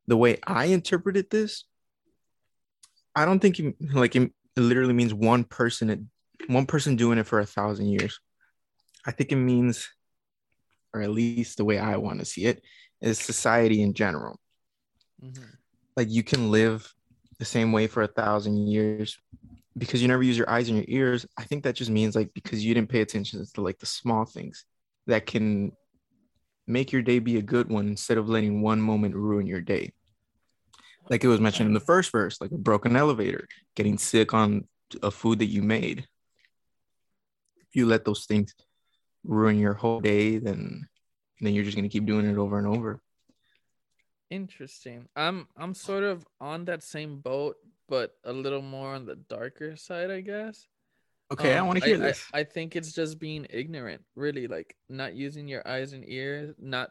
The 0.06 0.16
way 0.16 0.38
I 0.46 0.66
interpreted 0.66 1.30
this, 1.30 1.64
I 3.14 3.24
don't 3.24 3.40
think 3.40 3.60
like 3.92 4.16
it 4.16 4.32
literally 4.56 4.94
means 4.94 5.14
one 5.14 5.44
person, 5.44 6.10
one 6.48 6.66
person 6.66 6.96
doing 6.96 7.18
it 7.18 7.26
for 7.26 7.40
a 7.40 7.46
thousand 7.46 7.86
years. 7.86 8.20
I 9.06 9.10
think 9.10 9.32
it 9.32 9.36
means, 9.36 9.88
or 10.92 11.02
at 11.02 11.10
least 11.10 11.56
the 11.56 11.64
way 11.64 11.78
I 11.78 11.96
want 11.96 12.20
to 12.20 12.24
see 12.24 12.44
it, 12.46 12.62
is 13.00 13.18
society 13.18 13.82
in 13.82 13.94
general 13.94 14.38
Mhm. 15.22 15.56
like 15.96 16.10
you 16.10 16.22
can 16.22 16.50
live 16.50 16.92
the 17.38 17.44
same 17.44 17.70
way 17.72 17.86
for 17.86 18.02
a 18.02 18.08
thousand 18.08 18.56
years 18.66 19.18
because 19.76 20.00
you 20.02 20.08
never 20.08 20.22
use 20.22 20.36
your 20.38 20.48
eyes 20.50 20.68
and 20.68 20.76
your 20.78 20.86
ears 20.88 21.26
i 21.36 21.44
think 21.44 21.62
that 21.64 21.74
just 21.74 21.90
means 21.90 22.14
like 22.16 22.32
because 22.34 22.64
you 22.64 22.74
didn't 22.74 22.88
pay 22.88 23.00
attention 23.00 23.44
to 23.44 23.60
like 23.60 23.78
the 23.78 23.86
small 23.86 24.24
things 24.24 24.64
that 25.06 25.26
can 25.26 25.72
make 26.66 26.92
your 26.92 27.02
day 27.02 27.18
be 27.18 27.36
a 27.36 27.42
good 27.42 27.68
one 27.68 27.86
instead 27.88 28.18
of 28.18 28.28
letting 28.28 28.62
one 28.62 28.80
moment 28.80 29.14
ruin 29.14 29.46
your 29.46 29.60
day 29.60 29.92
like 31.10 31.22
it 31.22 31.28
was 31.28 31.40
mentioned 31.40 31.68
in 31.68 31.74
the 31.74 31.80
first 31.80 32.10
verse 32.10 32.40
like 32.40 32.50
a 32.52 32.58
broken 32.58 32.96
elevator 32.96 33.46
getting 33.76 33.98
sick 33.98 34.34
on 34.34 34.66
a 35.02 35.10
food 35.10 35.38
that 35.38 35.46
you 35.46 35.62
made 35.62 36.06
you 37.76 37.86
let 37.86 38.04
those 38.04 38.24
things 38.26 38.54
ruin 39.24 39.58
your 39.58 39.74
whole 39.74 40.00
day 40.00 40.38
then 40.38 40.86
then 41.40 41.54
you're 41.54 41.64
just 41.64 41.76
gonna 41.76 41.88
keep 41.88 42.06
doing 42.06 42.26
it 42.26 42.38
over 42.38 42.58
and 42.58 42.66
over. 42.66 43.00
Interesting. 44.30 45.08
I'm 45.14 45.46
I'm 45.56 45.74
sort 45.74 46.02
of 46.02 46.26
on 46.40 46.64
that 46.66 46.82
same 46.82 47.20
boat, 47.20 47.56
but 47.88 48.16
a 48.24 48.32
little 48.32 48.62
more 48.62 48.94
on 48.94 49.04
the 49.06 49.16
darker 49.16 49.76
side, 49.76 50.10
I 50.10 50.20
guess. 50.22 50.66
Okay, 51.32 51.54
I 51.54 51.58
Um, 51.58 51.68
want 51.68 51.80
to 51.80 51.84
hear 51.84 51.96
I, 51.96 52.00
this. 52.00 52.24
I 52.32 52.44
think 52.44 52.76
it's 52.76 52.92
just 52.92 53.18
being 53.18 53.46
ignorant, 53.50 54.02
really, 54.14 54.46
like 54.46 54.76
not 54.88 55.14
using 55.14 55.48
your 55.48 55.66
eyes 55.66 55.92
and 55.92 56.08
ears, 56.08 56.54
not 56.58 56.90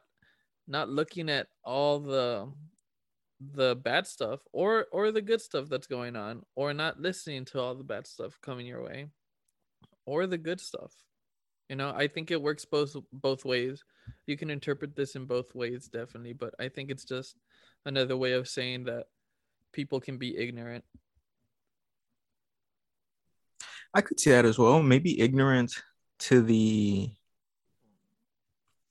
not 0.67 0.89
looking 0.89 1.29
at 1.29 1.47
all 1.63 1.99
the 1.99 2.51
the 3.41 3.75
bad 3.75 4.07
stuff 4.07 4.39
or 4.53 4.87
or 4.91 5.11
the 5.11 5.21
good 5.21 5.41
stuff 5.41 5.67
that's 5.67 5.87
going 5.87 6.15
on, 6.15 6.43
or 6.55 6.73
not 6.73 6.99
listening 7.01 7.45
to 7.45 7.59
all 7.59 7.75
the 7.75 7.83
bad 7.83 8.07
stuff 8.07 8.39
coming 8.41 8.65
your 8.65 8.83
way, 8.83 9.07
or 10.05 10.27
the 10.27 10.37
good 10.37 10.59
stuff. 10.59 10.93
You 11.69 11.75
know, 11.75 11.93
I 11.95 12.07
think 12.07 12.29
it 12.29 12.41
works 12.41 12.65
both 12.65 12.95
both 13.11 13.45
ways. 13.45 13.83
You 14.27 14.37
can 14.37 14.49
interpret 14.49 14.95
this 14.95 15.15
in 15.15 15.25
both 15.25 15.55
ways, 15.55 15.87
definitely, 15.87 16.33
but 16.33 16.53
I 16.59 16.69
think 16.69 16.91
it's 16.91 17.05
just 17.05 17.37
another 17.85 18.17
way 18.17 18.33
of 18.33 18.47
saying 18.47 18.85
that 18.85 19.05
people 19.71 19.99
can 19.99 20.17
be 20.17 20.37
ignorant. 20.37 20.83
I 23.93 24.01
could 24.01 24.19
see 24.19 24.31
that 24.31 24.45
as 24.45 24.57
well. 24.57 24.81
Maybe 24.81 25.19
ignorant 25.19 25.73
to 26.19 26.41
the. 26.41 27.11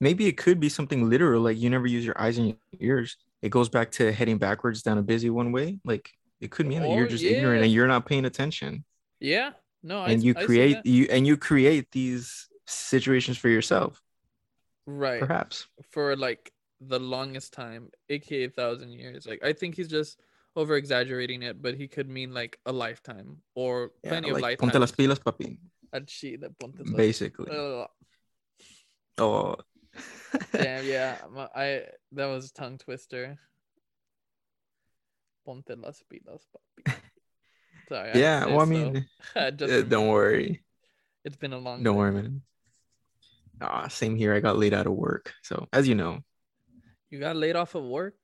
Maybe 0.01 0.27
it 0.27 0.37
could 0.37 0.59
be 0.59 0.69
something 0.69 1.09
literal, 1.09 1.43
like 1.43 1.59
you 1.59 1.71
never 1.71 1.87
use 1.87 2.05
your 2.05 2.21
eyes 2.21 2.39
and 2.39 2.49
your 2.49 2.57
ears. 2.81 3.17
It 3.41 3.51
goes 3.51 3.69
back 3.69 3.93
to 3.93 4.13
heading 4.13 4.39
backwards 4.39 4.83
down 4.83 4.99
a 4.99 5.03
busy 5.03 5.31
one 5.31 5.53
way. 5.53 5.79
Like 5.85 6.11
it 6.41 6.51
could 6.51 6.67
mean 6.67 6.83
that 6.83 6.91
you're 6.91 7.05
Or, 7.05 7.09
just 7.09 7.23
ignorant 7.23 7.63
and 7.63 7.73
you're 7.73 7.87
not 7.87 8.07
paying 8.07 8.25
attention, 8.25 8.85
Yeah, 9.21 9.53
no, 9.83 10.05
and 10.05 10.23
you 10.23 10.35
I 10.37 10.41
see 10.41 10.47
create 10.47 10.79
you 10.85 11.07
and 11.11 11.27
you 11.27 11.37
create 11.37 11.91
these 11.93 12.49
situations 12.67 13.39
for 13.39 13.49
yourself, 13.49 14.01
right 14.87 15.21
perhaps. 15.21 15.67
for 15.91 16.17
like 16.17 16.53
the 16.81 16.99
longest 16.99 17.53
time, 17.53 17.91
aka 18.09 18.49
thousand 18.49 18.91
years. 18.93 19.27
Like 19.27 19.43
I 19.45 19.53
think 19.53 19.77
he's 19.77 19.89
just 19.89 20.19
over 20.55 20.77
exaggerating 20.77 21.43
it, 21.43 21.63
but 21.63 21.75
he 21.75 21.89
could 21.89 22.09
mean 22.09 22.35
like 22.35 22.59
a 22.67 22.73
lifetime 22.73 23.39
or 23.55 23.93
Yeah, 24.05 24.11
plenty 24.11 24.31
of 24.31 24.41
like 24.41 24.59
ponte 24.59 24.75
las 24.79 24.93
pilas, 24.93 25.19
papi. 25.19 25.59
Ah, 25.93 25.97
Al 25.99 26.05
chile, 26.07 26.49
ponte 26.59 26.81
las- 26.85 26.97
Basically. 26.97 27.51
Ugh. 27.51 27.89
Oh, 29.19 29.57
Damn, 30.53 30.87
yeah, 30.87 31.19
my- 31.33 31.49
I 31.55 31.85
that 32.13 32.27
was 32.27 32.51
a 32.51 32.53
tongue 32.53 32.79
twister. 32.79 33.39
Ponte 35.45 35.77
las 35.77 36.03
pilas, 36.11 36.47
papi. 36.53 36.95
Sorry. 37.89 38.11
I 38.15 38.19
yeah. 38.19 38.47
Well, 38.47 38.61
I 38.61 38.65
mean, 38.65 39.07
though. 39.35 39.41
I 39.47 39.51
just 39.51 39.73
uh, 39.73 39.83
don't 39.83 40.09
worry. 40.09 40.63
It's 41.25 41.37
been 41.37 41.53
a 41.53 41.59
long. 41.59 41.83
Don't 41.83 41.97
worry, 41.97 42.13
man. 42.13 42.43
Ah, 43.61 43.87
same 43.89 44.17
here. 44.17 44.35
I 44.35 44.41
got 44.41 44.59
laid 44.59 44.75
out 44.75 44.87
of 44.87 44.93
work. 44.95 45.33
So 45.43 45.69
as 45.73 45.87
you 45.87 45.95
know, 45.95 46.21
You 47.11 47.21
got 47.21 47.37
laid 47.37 47.55
off 47.57 47.75
of 47.77 47.85
work. 47.85 48.15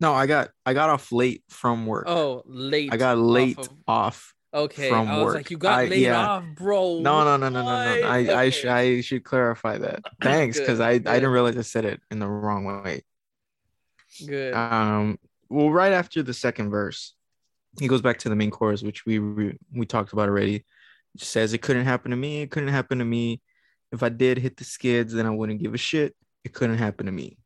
no, 0.00 0.12
I 0.14 0.26
got 0.26 0.50
I 0.66 0.74
got 0.74 0.90
off 0.90 1.12
late 1.12 1.44
from 1.48 1.86
work. 1.86 2.04
Oh, 2.08 2.42
late. 2.46 2.92
I 2.92 2.96
got 2.96 3.16
off 3.18 3.24
late 3.24 3.58
of- 3.58 3.68
off. 3.86 4.34
Okay, 4.54 4.90
from 4.90 5.08
I 5.08 5.16
was 5.16 5.24
work. 5.26 5.34
like, 5.36 5.50
you 5.50 5.56
got 5.56 5.78
I- 5.78 5.84
laid 5.86 6.02
yeah. 6.02 6.26
off, 6.28 6.44
bro. 6.56 6.98
No, 7.00 7.24
no, 7.24 7.36
no, 7.38 7.48
no, 7.48 7.62
no, 7.62 7.62
no. 7.62 7.64
Why? 7.64 8.00
I 8.02 8.40
I, 8.42 8.50
sh- 8.50 8.66
I 8.66 9.00
should 9.00 9.24
clarify 9.24 9.78
that. 9.78 10.02
Thanks, 10.22 10.58
because 10.58 10.78
Good, 10.78 11.06
I 11.06 11.10
I 11.10 11.14
didn't 11.20 11.30
realize 11.30 11.56
I 11.56 11.62
said 11.62 11.86
it 11.86 12.00
in 12.10 12.18
the 12.18 12.28
wrong 12.28 12.64
way. 12.64 13.02
Good. 14.26 14.52
Um, 14.52 15.18
well, 15.48 15.70
right 15.70 15.92
after 15.92 16.22
the 16.22 16.34
second 16.34 16.68
verse, 16.70 17.14
he 17.80 17.88
goes 17.88 18.02
back 18.02 18.18
to 18.18 18.28
the 18.28 18.36
main 18.36 18.50
chorus, 18.50 18.82
which 18.82 19.06
we 19.06 19.18
we, 19.18 19.58
we 19.74 19.86
talked 19.86 20.12
about 20.12 20.28
already. 20.28 20.64
It 21.14 21.20
says 21.20 21.52
it 21.52 21.62
couldn't 21.62 21.84
happen 21.84 22.10
to 22.10 22.16
me. 22.16 22.42
It 22.42 22.50
couldn't 22.50 22.70
happen 22.70 22.98
to 22.98 23.04
me. 23.04 23.40
If 23.90 24.02
I 24.02 24.08
did 24.08 24.38
hit 24.38 24.56
the 24.56 24.64
skids, 24.64 25.12
then 25.12 25.26
I 25.26 25.30
wouldn't 25.30 25.60
give 25.60 25.74
a 25.74 25.78
shit. 25.78 26.14
It 26.44 26.54
couldn't 26.54 26.78
happen 26.78 27.06
to 27.06 27.12
me. 27.12 27.38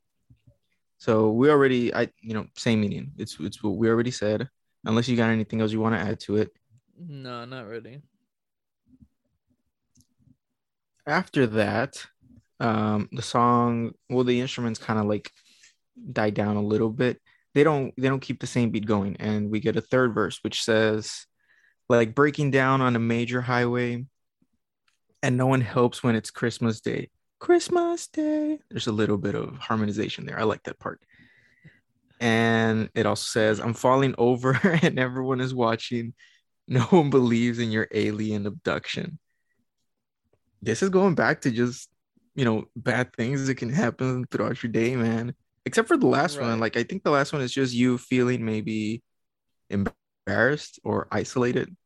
So 0.99 1.31
we 1.31 1.51
already, 1.51 1.95
I 1.95 2.09
you 2.21 2.35
know, 2.35 2.47
same 2.57 2.81
meaning. 2.81 3.12
It's 3.17 3.39
it's 3.41 3.62
what 3.62 3.77
we 3.77 3.89
already 3.89 4.11
said. 4.11 4.49
Unless 4.85 5.09
you 5.09 5.17
got 5.17 5.31
anything 5.31 5.61
else 5.61 5.73
you 5.73 5.81
want 5.81 5.95
to 5.97 6.01
add 6.01 6.21
to 6.21 6.37
it. 6.37 6.51
no, 6.99 7.45
not 7.45 7.67
really. 7.67 8.03
After 11.07 11.47
that, 11.47 12.05
um, 12.61 13.09
the 13.12 13.23
song, 13.23 13.93
well, 14.11 14.25
the 14.25 14.41
instruments 14.41 14.81
kind 14.81 14.99
of 14.99 15.07
like 15.07 15.31
die 16.12 16.31
down 16.31 16.57
a 16.57 16.62
little 16.62 16.91
bit. 16.91 17.21
They 17.57 17.64
don't 17.64 17.95
they 17.97 18.11
don't 18.11 18.21
keep 18.21 18.38
the 18.38 18.47
same 18.47 18.69
beat 18.69 18.85
going, 18.85 19.16
and 19.19 19.51
we 19.51 19.61
get 19.61 19.77
a 19.77 19.81
third 19.81 20.12
verse 20.12 20.40
which 20.42 20.62
says, 20.62 21.25
like 21.88 22.14
breaking 22.14 22.51
down 22.51 22.83
on 22.83 22.95
a 22.95 22.99
major 22.99 23.40
highway, 23.40 24.05
and 25.23 25.38
no 25.38 25.47
one 25.47 25.62
helps 25.62 26.03
when 26.03 26.16
it's 26.16 26.31
Christmas 26.31 26.83
Day. 26.83 27.09
Christmas 27.38 28.09
Day. 28.09 28.59
There's 28.69 28.88
a 28.88 28.92
little 28.92 29.16
bit 29.16 29.35
of 29.35 29.57
harmonization 29.57 30.27
there. 30.27 30.38
I 30.38 30.42
like 30.42 30.64
that 30.64 30.79
part. 30.79 31.01
And 32.21 32.90
it 32.95 33.07
also 33.07 33.25
says, 33.25 33.59
I'm 33.59 33.73
falling 33.73 34.14
over 34.19 34.61
and 34.83 34.99
everyone 34.99 35.40
is 35.40 35.55
watching. 35.55 36.12
No 36.69 36.83
one 36.83 37.09
believes 37.09 37.59
in 37.59 37.71
your 37.71 37.88
alien 37.90 38.47
abduction. 38.47 39.19
This 40.61 40.83
is 40.83 40.90
going 40.90 41.14
back 41.14 41.40
to 41.40 41.51
just, 41.51 41.88
you 42.35 42.45
know, 42.45 42.66
bad 42.77 43.16
things 43.16 43.47
that 43.47 43.55
can 43.55 43.71
happen 43.71 44.27
throughout 44.31 44.62
your 44.62 44.73
day, 44.73 44.95
man. 44.95 45.35
Except 45.67 45.89
for 45.89 45.97
the 45.97 46.07
last 46.07 46.39
Right. 46.39 46.47
one. 46.47 46.61
Like, 46.61 46.77
I 46.77 46.85
think 46.85 47.03
the 47.03 47.11
last 47.11 47.33
one 47.33 47.43
is 47.43 47.53
just 47.53 47.75
you 47.75 47.99
feeling 47.99 48.45
maybe 48.45 49.03
embarrassed 49.69 50.79
or 50.85 51.09
isolated. 51.11 51.77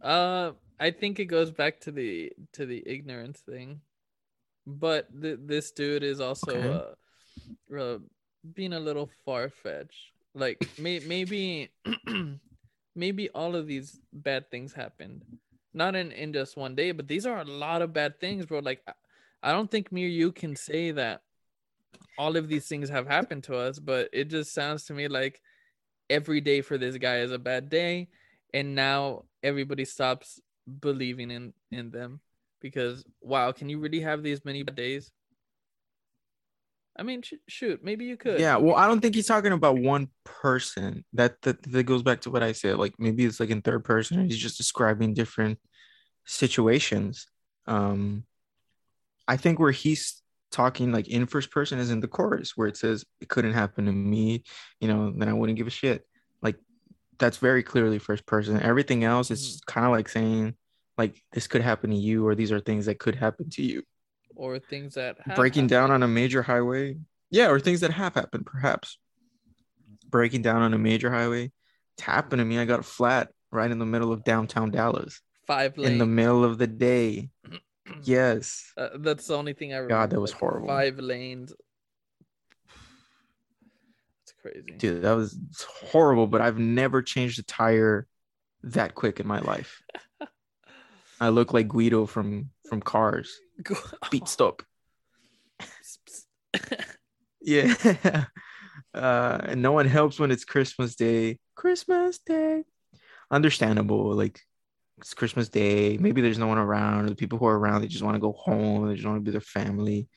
Uh, 0.00 0.52
I 0.78 0.92
think 0.92 1.18
it 1.18 1.26
goes 1.26 1.50
back 1.50 1.80
to 1.80 1.90
the 1.90 2.32
to 2.52 2.64
the 2.64 2.82
ignorance 2.86 3.40
thing, 3.40 3.82
but 4.66 5.08
th- 5.20 5.40
this 5.42 5.72
dude 5.72 6.04
is 6.04 6.20
also 6.20 6.96
uh, 7.70 7.76
uh 7.76 7.98
being 8.54 8.72
a 8.72 8.80
little 8.80 9.10
far 9.26 9.50
fetched. 9.50 10.12
Like 10.34 10.64
may- 10.78 11.00
maybe 11.00 11.68
maybe 12.94 13.28
all 13.30 13.56
of 13.56 13.66
these 13.66 14.00
bad 14.12 14.48
things 14.50 14.72
happened, 14.72 15.24
not 15.74 15.96
in 15.96 16.12
in 16.12 16.32
just 16.32 16.56
one 16.56 16.74
day, 16.76 16.92
but 16.92 17.08
these 17.08 17.26
are 17.26 17.40
a 17.40 17.44
lot 17.44 17.82
of 17.82 17.92
bad 17.92 18.20
things, 18.20 18.46
bro. 18.46 18.60
Like 18.60 18.80
I- 18.86 18.94
I 19.42 19.52
don't 19.52 19.70
think 19.70 19.90
me 19.90 20.04
or 20.04 20.08
you 20.08 20.32
can 20.32 20.54
say 20.54 20.92
that 20.92 21.22
all 22.18 22.36
of 22.36 22.48
these 22.48 22.66
things 22.66 22.88
have 22.90 23.06
happened 23.06 23.44
to 23.44 23.56
us, 23.56 23.78
but 23.78 24.08
it 24.12 24.28
just 24.28 24.52
sounds 24.52 24.84
to 24.84 24.92
me 24.92 25.08
like 25.08 25.40
every 26.10 26.40
day 26.40 26.60
for 26.60 26.76
this 26.76 26.98
guy 26.98 27.18
is 27.18 27.32
a 27.32 27.38
bad 27.38 27.70
day 27.70 28.08
and 28.52 28.74
now 28.74 29.24
everybody 29.42 29.84
stops 29.84 30.40
believing 30.80 31.30
in 31.30 31.52
in 31.70 31.90
them 31.90 32.20
because 32.60 33.04
wow 33.22 33.52
can 33.52 33.68
you 33.68 33.78
really 33.78 34.00
have 34.00 34.22
these 34.22 34.44
many 34.44 34.62
bad 34.62 34.74
days 34.74 35.10
i 36.98 37.02
mean 37.02 37.22
sh- 37.22 37.34
shoot 37.48 37.82
maybe 37.82 38.04
you 38.04 38.16
could 38.16 38.40
Yeah, 38.40 38.56
well, 38.56 38.76
I 38.76 38.86
don't 38.86 39.00
think 39.00 39.14
he's 39.14 39.26
talking 39.26 39.52
about 39.52 39.78
one 39.78 40.08
person. 40.24 41.04
That, 41.14 41.40
that 41.42 41.62
that 41.62 41.84
goes 41.84 42.02
back 42.02 42.20
to 42.22 42.30
what 42.30 42.42
I 42.42 42.52
said. 42.52 42.76
Like 42.76 42.94
maybe 42.98 43.24
it's 43.24 43.40
like 43.40 43.50
in 43.50 43.62
third 43.62 43.84
person. 43.84 44.26
He's 44.26 44.38
just 44.38 44.58
describing 44.58 45.14
different 45.14 45.58
situations. 46.26 47.26
Um, 47.66 48.24
I 49.26 49.36
think 49.36 49.58
where 49.58 49.72
he's 49.72 50.20
talking 50.50 50.92
like 50.92 51.08
in 51.08 51.26
first 51.26 51.50
person 51.50 51.78
is 51.78 51.90
in 51.90 52.00
the 52.00 52.08
chorus 52.08 52.56
where 52.56 52.68
it 52.68 52.76
says 52.76 53.04
it 53.20 53.28
couldn't 53.28 53.52
happen 53.52 53.86
to 53.86 53.92
me. 53.92 54.42
You 54.80 54.88
know, 54.88 55.12
then 55.16 55.28
I 55.28 55.32
wouldn't 55.32 55.58
give 55.58 55.66
a 55.66 55.70
shit. 55.70 56.04
Like 56.42 56.56
that's 57.18 57.38
very 57.38 57.62
clearly 57.62 57.98
first 57.98 58.26
person. 58.26 58.60
Everything 58.60 59.04
else 59.04 59.30
is 59.30 59.60
mm. 59.60 59.66
kind 59.66 59.86
of 59.86 59.92
like 59.92 60.08
saying 60.08 60.54
like 60.98 61.22
this 61.32 61.46
could 61.46 61.62
happen 61.62 61.90
to 61.90 61.96
you, 61.96 62.26
or 62.26 62.34
these 62.34 62.52
are 62.52 62.60
things 62.60 62.86
that 62.86 62.98
could 62.98 63.14
happen 63.14 63.48
to 63.50 63.62
you. 63.62 63.82
Or 64.34 64.58
things 64.58 64.94
that 64.94 65.16
breaking 65.34 65.66
down 65.66 65.90
on 65.90 66.02
a 66.02 66.08
major 66.08 66.42
highway. 66.42 66.96
Yeah 67.30 67.48
or 67.48 67.60
things 67.60 67.80
that 67.80 67.92
have 67.92 68.14
happened 68.14 68.46
perhaps. 68.46 68.98
Breaking 70.08 70.42
down 70.42 70.62
on 70.62 70.74
a 70.74 70.78
major 70.78 71.10
highway. 71.10 71.52
It's 71.96 72.02
happened 72.02 72.40
to 72.40 72.44
me. 72.44 72.58
I 72.58 72.64
got 72.64 72.84
flat 72.84 73.30
right 73.52 73.70
in 73.70 73.78
the 73.78 73.86
middle 73.86 74.12
of 74.12 74.24
downtown 74.24 74.70
dallas. 74.70 75.20
Five 75.46 75.78
in 75.78 75.98
the 75.98 76.06
middle 76.06 76.44
of 76.44 76.58
the 76.58 76.66
day 76.66 77.28
yes 78.02 78.72
uh, 78.76 78.88
that's 78.98 79.26
the 79.26 79.36
only 79.36 79.52
thing 79.52 79.72
i 79.72 79.76
remember 79.76 79.94
God, 79.94 80.10
that 80.10 80.20
was 80.20 80.32
like, 80.32 80.40
horrible. 80.40 80.68
five 80.68 80.98
lanes 80.98 81.52
it's 84.22 84.34
crazy 84.40 84.72
dude 84.78 85.02
that 85.02 85.12
was 85.12 85.38
horrible 85.90 86.26
but 86.26 86.40
i've 86.40 86.58
never 86.58 87.02
changed 87.02 87.38
a 87.38 87.42
tire 87.42 88.06
that 88.62 88.94
quick 88.94 89.20
in 89.20 89.26
my 89.26 89.40
life 89.40 89.82
i 91.20 91.28
look 91.28 91.52
like 91.52 91.68
guido 91.68 92.06
from 92.06 92.50
from 92.68 92.80
cars 92.80 93.38
beat 94.10 94.28
stop 94.28 94.62
Yeah. 97.40 97.74
Uh, 98.92 99.38
and 99.44 99.62
no 99.62 99.70
one 99.70 99.86
helps 99.86 100.18
when 100.18 100.32
it's 100.32 100.44
Christmas 100.44 100.96
Day. 100.96 101.38
Christmas 101.54 102.18
Day. 102.18 102.64
Understandable. 103.30 104.14
Like 104.14 104.40
it's 105.00 105.14
Christmas 105.14 105.48
Day. 105.48 105.96
Maybe 105.98 106.20
there's 106.20 106.38
no 106.38 106.46
one 106.46 106.58
around, 106.58 107.06
or 107.06 107.08
the 107.08 107.16
people 107.16 107.38
who 107.38 107.46
are 107.46 107.58
around, 107.58 107.80
they 107.80 107.88
just 107.88 108.02
want 108.02 108.14
to 108.14 108.20
go 108.20 108.32
home. 108.32 108.88
They 108.88 108.94
just 108.94 109.06
want 109.06 109.18
to 109.18 109.22
be 109.22 109.30
their 109.30 109.40
family. 109.40 110.08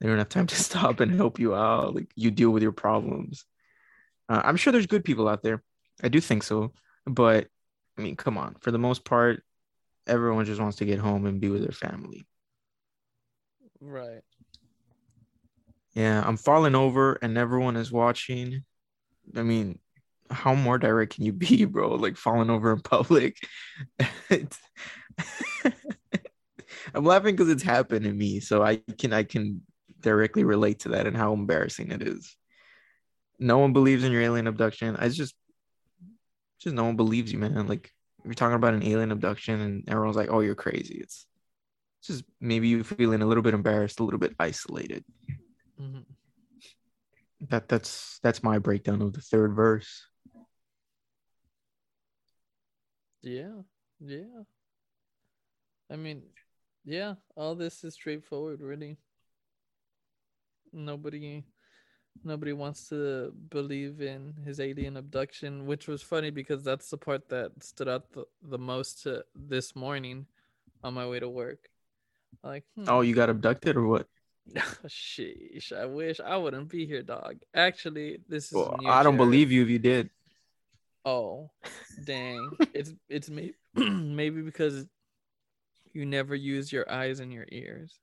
They 0.00 0.08
don't 0.08 0.18
have 0.18 0.28
time 0.28 0.46
to 0.46 0.54
stop 0.62 1.00
and 1.00 1.14
help 1.14 1.38
you 1.38 1.54
out. 1.54 1.94
Like 1.94 2.10
you 2.14 2.30
deal 2.30 2.50
with 2.50 2.62
your 2.62 2.72
problems. 2.72 3.44
Uh, 4.28 4.40
I'm 4.44 4.56
sure 4.56 4.72
there's 4.72 4.86
good 4.86 5.04
people 5.04 5.28
out 5.28 5.42
there. 5.42 5.62
I 6.02 6.08
do 6.08 6.20
think 6.20 6.42
so. 6.42 6.72
But 7.06 7.48
I 7.98 8.02
mean, 8.02 8.16
come 8.16 8.38
on. 8.38 8.56
For 8.60 8.70
the 8.70 8.78
most 8.78 9.04
part, 9.04 9.42
everyone 10.06 10.44
just 10.44 10.60
wants 10.60 10.78
to 10.78 10.84
get 10.84 10.98
home 10.98 11.26
and 11.26 11.40
be 11.40 11.48
with 11.48 11.62
their 11.62 11.72
family. 11.72 12.26
right 13.80 14.22
Yeah, 15.94 16.22
I'm 16.24 16.36
falling 16.36 16.74
over 16.74 17.18
and 17.20 17.36
everyone 17.36 17.76
is 17.76 17.92
watching. 17.92 18.64
I 19.36 19.42
mean, 19.42 19.78
how 20.30 20.54
more 20.54 20.78
direct 20.78 21.14
can 21.14 21.24
you 21.24 21.32
be, 21.32 21.64
bro? 21.66 21.94
Like 21.94 22.16
falling 22.16 22.50
over 22.50 22.72
in 22.72 22.80
public. 22.80 23.36
I'm 26.94 27.04
laughing 27.04 27.36
because 27.36 27.50
it's 27.50 27.62
happened 27.62 28.04
to 28.04 28.12
me, 28.12 28.40
so 28.40 28.62
I 28.62 28.76
can 28.98 29.12
I 29.12 29.22
can 29.24 29.62
directly 30.00 30.44
relate 30.44 30.80
to 30.80 30.90
that 30.90 31.06
and 31.06 31.16
how 31.16 31.32
embarrassing 31.32 31.92
it 31.92 32.02
is. 32.02 32.36
No 33.38 33.58
one 33.58 33.72
believes 33.72 34.04
in 34.04 34.12
your 34.12 34.22
alien 34.22 34.46
abduction. 34.46 34.96
I 34.96 35.08
just 35.08 35.34
just 36.60 36.74
no 36.74 36.84
one 36.84 36.96
believes 36.96 37.32
you, 37.32 37.38
man. 37.38 37.66
Like 37.66 37.90
you're 38.24 38.34
talking 38.34 38.56
about 38.56 38.74
an 38.74 38.82
alien 38.82 39.12
abduction 39.12 39.60
and 39.60 39.88
everyone's 39.88 40.16
like, 40.16 40.30
"Oh, 40.30 40.40
you're 40.40 40.54
crazy." 40.54 40.98
It's 41.00 41.26
just 42.02 42.24
maybe 42.40 42.68
you 42.68 42.82
feeling 42.84 43.22
a 43.22 43.26
little 43.26 43.42
bit 43.42 43.54
embarrassed, 43.54 44.00
a 44.00 44.04
little 44.04 44.20
bit 44.20 44.34
isolated. 44.38 45.04
Mm-hmm. 45.80 46.00
That 47.48 47.68
that's 47.68 48.18
that's 48.22 48.42
my 48.42 48.58
breakdown 48.58 49.02
of 49.02 49.12
the 49.12 49.22
third 49.22 49.54
verse. 49.54 50.06
Yeah, 53.22 53.62
yeah. 54.00 54.44
I 55.90 55.96
mean, 55.96 56.22
yeah, 56.84 57.14
all 57.36 57.54
this 57.54 57.84
is 57.84 57.94
straightforward, 57.94 58.60
really. 58.60 58.96
Nobody 60.72 61.44
nobody 62.24 62.52
wants 62.52 62.88
to 62.88 63.32
believe 63.50 64.00
in 64.00 64.34
his 64.44 64.60
alien 64.60 64.96
abduction, 64.96 65.66
which 65.66 65.88
was 65.88 66.02
funny 66.02 66.30
because 66.30 66.62
that's 66.62 66.90
the 66.90 66.96
part 66.96 67.28
that 67.28 67.52
stood 67.62 67.88
out 67.88 68.12
the, 68.12 68.24
the 68.42 68.58
most 68.58 69.02
to 69.02 69.24
this 69.34 69.74
morning 69.74 70.26
on 70.82 70.94
my 70.94 71.06
way 71.06 71.20
to 71.20 71.28
work. 71.28 71.68
Like, 72.42 72.64
hmm. 72.76 72.84
oh, 72.88 73.00
you 73.00 73.14
got 73.14 73.30
abducted 73.30 73.76
or 73.76 73.86
what? 73.86 74.06
Sheesh, 74.86 75.72
I 75.72 75.86
wish 75.86 76.20
I 76.20 76.36
wouldn't 76.36 76.68
be 76.68 76.86
here, 76.86 77.02
dog. 77.02 77.36
Actually, 77.54 78.18
this 78.28 78.46
is. 78.46 78.52
Well, 78.52 78.78
I 78.86 79.02
don't 79.02 79.16
believe 79.16 79.52
you 79.52 79.62
if 79.62 79.68
you 79.68 79.78
did. 79.78 80.10
Oh, 81.04 81.50
dang! 82.04 82.50
it's 82.74 82.92
it's 83.08 83.30
maybe 83.30 83.54
maybe 83.74 84.42
because 84.42 84.86
you 85.92 86.06
never 86.06 86.34
use 86.34 86.72
your 86.72 86.90
eyes 86.90 87.20
and 87.20 87.32
your 87.32 87.46
ears. 87.50 87.98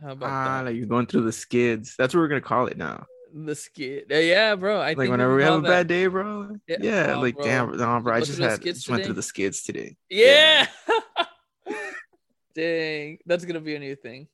How 0.00 0.12
about 0.12 0.30
ah, 0.30 0.44
that? 0.44 0.66
Like 0.66 0.76
you're 0.76 0.86
going 0.86 1.06
through 1.06 1.24
the 1.24 1.32
skids. 1.32 1.94
That's 1.98 2.14
what 2.14 2.20
we're 2.20 2.28
gonna 2.28 2.40
call 2.40 2.66
it 2.66 2.76
now. 2.76 3.06
The 3.34 3.54
skid. 3.54 4.06
Yeah, 4.10 4.54
bro. 4.56 4.80
I 4.80 4.92
like 4.92 5.08
whenever 5.08 5.34
we 5.34 5.42
have 5.42 5.54
a 5.54 5.60
that. 5.62 5.68
bad 5.68 5.86
day, 5.86 6.06
bro. 6.06 6.56
Yeah, 6.66 6.76
yeah 6.80 7.14
oh, 7.16 7.20
like 7.20 7.36
bro. 7.36 7.44
damn, 7.44 7.76
no, 7.76 8.00
bro. 8.00 8.14
I 8.14 8.20
just 8.20 8.38
had 8.38 8.62
just 8.62 8.88
went 8.88 9.04
through 9.04 9.14
the 9.14 9.22
skids 9.22 9.62
today. 9.62 9.96
Yeah. 10.10 10.66
yeah. 10.88 11.76
Dang, 12.54 13.18
that's 13.24 13.44
gonna 13.44 13.60
be 13.60 13.74
a 13.74 13.78
new 13.78 13.96
thing. 13.96 14.28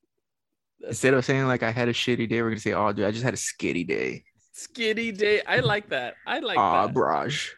That's 0.80 0.90
Instead 0.90 1.14
of 1.14 1.24
saying 1.24 1.46
like 1.46 1.62
I 1.62 1.70
had 1.70 1.88
a 1.88 1.92
shitty 1.92 2.28
day, 2.28 2.42
we're 2.42 2.50
gonna 2.50 2.60
say, 2.60 2.72
"Oh, 2.72 2.92
dude, 2.92 3.04
I 3.04 3.12
just 3.12 3.22
had 3.24 3.34
a 3.34 3.36
skitty 3.36 3.86
day." 3.86 4.24
Skitty 4.56 5.16
day. 5.16 5.42
I 5.46 5.60
like 5.60 5.90
that. 5.90 6.14
I 6.26 6.40
like 6.40 6.56
that. 6.56 6.94
Braj. 6.94 7.50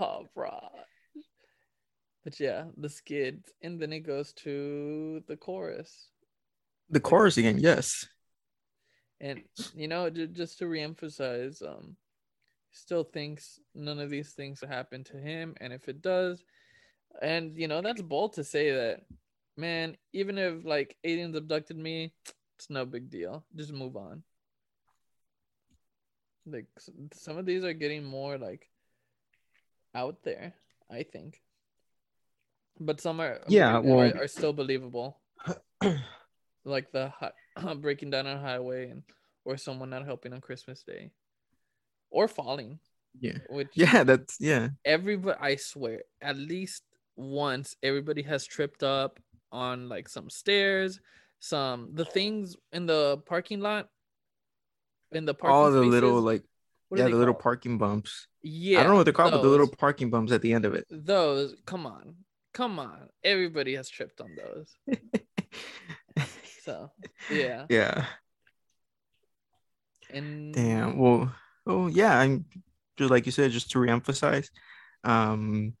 Oh, 0.00 0.26
Braj. 0.36 0.70
But 2.24 2.40
yeah, 2.40 2.64
the 2.76 2.88
skid, 2.88 3.44
and 3.62 3.80
then 3.80 3.92
it 3.92 4.00
goes 4.00 4.32
to 4.44 5.22
the 5.28 5.36
chorus. 5.36 6.08
The 6.90 7.00
chorus 7.00 7.38
again, 7.38 7.58
yes. 7.58 8.06
And 9.20 9.42
you 9.74 9.88
know, 9.88 10.10
just 10.10 10.58
to 10.58 10.64
reemphasize, 10.64 11.62
um, 11.62 11.96
still 12.70 13.04
thinks 13.04 13.60
none 13.74 13.98
of 13.98 14.10
these 14.10 14.32
things 14.32 14.60
happen 14.60 15.04
to 15.04 15.16
him, 15.16 15.54
and 15.60 15.72
if 15.72 15.88
it 15.88 16.02
does, 16.02 16.42
and 17.22 17.56
you 17.56 17.68
know, 17.68 17.80
that's 17.80 18.02
bold 18.02 18.34
to 18.34 18.44
say 18.44 18.72
that, 18.72 19.00
man. 19.56 19.96
Even 20.12 20.38
if 20.38 20.64
like 20.64 20.96
aliens 21.04 21.36
abducted 21.36 21.76
me, 21.76 22.12
it's 22.56 22.70
no 22.70 22.84
big 22.84 23.10
deal. 23.10 23.44
Just 23.56 23.72
move 23.72 23.96
on. 23.96 24.22
Like 26.46 26.66
some 27.12 27.38
of 27.38 27.46
these 27.46 27.64
are 27.64 27.72
getting 27.72 28.04
more 28.04 28.38
like 28.38 28.68
out 29.94 30.22
there. 30.22 30.54
I 30.90 31.02
think. 31.02 31.40
But 32.80 33.00
some 33.00 33.20
are 33.20 33.40
yeah 33.48 33.78
well 33.78 34.00
are, 34.00 34.24
are 34.24 34.28
still 34.28 34.52
believable. 34.52 35.18
Like 36.64 36.92
the 36.92 37.12
breaking 37.80 38.10
down 38.10 38.26
on 38.26 38.40
highway 38.40 38.90
and 38.90 39.02
or 39.44 39.56
someone 39.56 39.90
not 39.90 40.04
helping 40.04 40.34
on 40.34 40.40
christmas 40.40 40.82
day. 40.82 41.10
Or 42.10 42.28
falling. 42.28 42.78
Yeah. 43.18 43.38
Which 43.48 43.70
yeah 43.74 44.04
that's 44.04 44.36
yeah. 44.38 44.68
everybody 44.84 45.38
i 45.40 45.56
swear 45.56 46.02
at 46.20 46.36
least 46.36 46.82
once 47.16 47.74
everybody 47.82 48.22
has 48.22 48.44
tripped 48.46 48.82
up 48.82 49.18
on 49.50 49.88
like 49.88 50.08
some 50.08 50.30
stairs 50.30 51.00
some 51.40 51.90
the 51.94 52.04
things 52.04 52.54
in 52.72 52.86
the 52.86 53.18
parking 53.26 53.60
lot 53.60 53.88
in 55.10 55.24
the 55.24 55.34
parking 55.34 55.56
all 55.56 55.70
the 55.72 55.78
spaces, 55.78 55.90
little 55.90 56.20
like 56.20 56.44
yeah 56.90 57.04
the 57.04 57.10
called? 57.10 57.18
little 57.18 57.34
parking 57.34 57.78
bumps 57.78 58.28
yeah 58.42 58.78
i 58.78 58.82
don't 58.82 58.92
know 58.92 58.96
what 58.96 59.04
they're 59.04 59.12
called 59.12 59.32
those, 59.32 59.38
but 59.38 59.42
the 59.42 59.48
little 59.48 59.68
parking 59.68 60.10
bumps 60.10 60.32
at 60.32 60.42
the 60.42 60.52
end 60.52 60.64
of 60.64 60.74
it 60.74 60.84
those 60.90 61.54
come 61.66 61.86
on 61.86 62.14
come 62.58 62.80
on, 62.80 63.08
everybody 63.22 63.76
has 63.76 63.88
tripped 63.88 64.20
on 64.20 64.36
those. 64.36 64.98
so 66.64 66.90
yeah. 67.30 67.66
Yeah. 67.68 68.04
And 70.10 70.52
damn. 70.52 70.98
Well, 70.98 71.32
oh 71.66 71.86
yeah. 71.86 72.18
I'm 72.18 72.46
just 72.96 73.12
like 73.12 73.26
you 73.26 73.32
said, 73.32 73.52
just 73.52 73.70
to 73.70 73.78
reemphasize. 73.78 74.50
Um, 75.04 75.74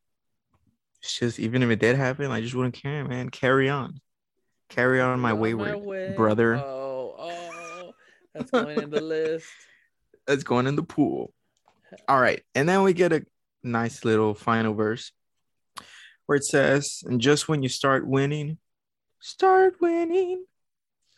it's 1.02 1.18
just 1.18 1.40
even 1.40 1.64
if 1.64 1.70
it 1.70 1.80
did 1.80 1.96
happen, 1.96 2.30
I 2.30 2.40
just 2.40 2.54
wouldn't 2.54 2.74
care, 2.74 3.04
man. 3.04 3.28
Carry 3.28 3.68
on, 3.68 4.00
carry 4.68 5.00
on 5.00 5.18
my 5.18 5.32
wayward 5.32 5.72
my 5.72 5.76
way. 5.76 6.14
brother. 6.16 6.56
Oh, 6.56 7.16
oh, 7.18 7.92
that's 8.34 8.52
going 8.52 8.80
in 8.80 8.90
the 8.90 9.00
list. 9.16 9.46
That's 10.28 10.44
going 10.44 10.68
in 10.68 10.76
the 10.76 10.84
pool. 10.84 11.32
All 12.06 12.20
right, 12.20 12.42
and 12.54 12.68
then 12.68 12.82
we 12.82 12.92
get 12.92 13.12
a 13.12 13.24
nice 13.64 14.04
little 14.04 14.34
final 14.34 14.74
verse 14.74 15.10
where 16.26 16.36
it 16.36 16.44
says, 16.44 17.02
and 17.06 17.20
just 17.20 17.48
when 17.48 17.62
you 17.62 17.70
start 17.70 18.06
winning, 18.06 18.58
start 19.20 19.80
winning. 19.80 20.44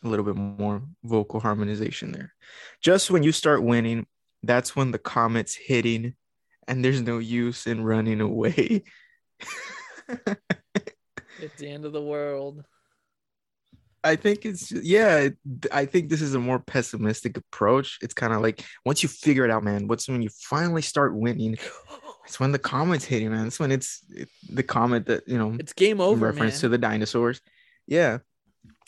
A 0.05 0.09
little 0.09 0.25
bit 0.25 0.37
more 0.37 0.83
vocal 1.03 1.40
harmonization 1.40 2.12
there. 2.12 2.33
Just 2.81 3.11
when 3.11 3.25
you 3.25 3.33
start 3.33 3.64
winning, 3.64 4.07
that's 4.44 4.77
when 4.77 4.92
the 4.92 4.99
comet's 4.99 5.57
hitting, 5.57 6.14
and 6.68 6.85
there's 6.85 7.03
no 7.03 7.18
use 7.18 7.66
in 7.66 7.83
running 7.83 8.20
away. 8.20 8.85
it's 10.09 11.57
the 11.59 11.68
end 11.68 11.85
of 11.85 11.92
the 11.92 12.01
world. 12.01 12.64
I 14.02 14.16
think 14.16 14.46
it's 14.46 14.72
yeah. 14.72 15.28
I 15.72 15.84
think 15.84 16.08
this 16.08 16.22
is 16.22 16.34
a 16.34 16.38
more 16.38 16.58
pessimistic 16.58 17.36
approach. 17.36 17.98
It's 18.02 18.14
kind 18.14 18.32
of 18.32 18.40
like 18.40 18.64
once 18.84 19.02
you 19.02 19.08
figure 19.08 19.44
it 19.44 19.50
out, 19.50 19.62
man. 19.62 19.88
What's 19.88 20.08
when 20.08 20.22
you 20.22 20.30
finally 20.30 20.82
start 20.82 21.14
winning? 21.14 21.58
It's 22.24 22.38
when 22.38 22.52
the 22.52 22.58
comet's 22.58 23.04
hitting, 23.04 23.30
man. 23.30 23.48
It's 23.48 23.58
when 23.58 23.72
it's 23.72 24.04
it, 24.10 24.28
the 24.48 24.62
comet 24.62 25.06
that 25.06 25.26
you 25.26 25.36
know. 25.36 25.56
It's 25.58 25.72
game 25.72 26.00
over. 26.00 26.26
reference 26.26 26.54
man. 26.54 26.60
to 26.60 26.68
the 26.68 26.78
dinosaurs, 26.78 27.40
yeah. 27.86 28.18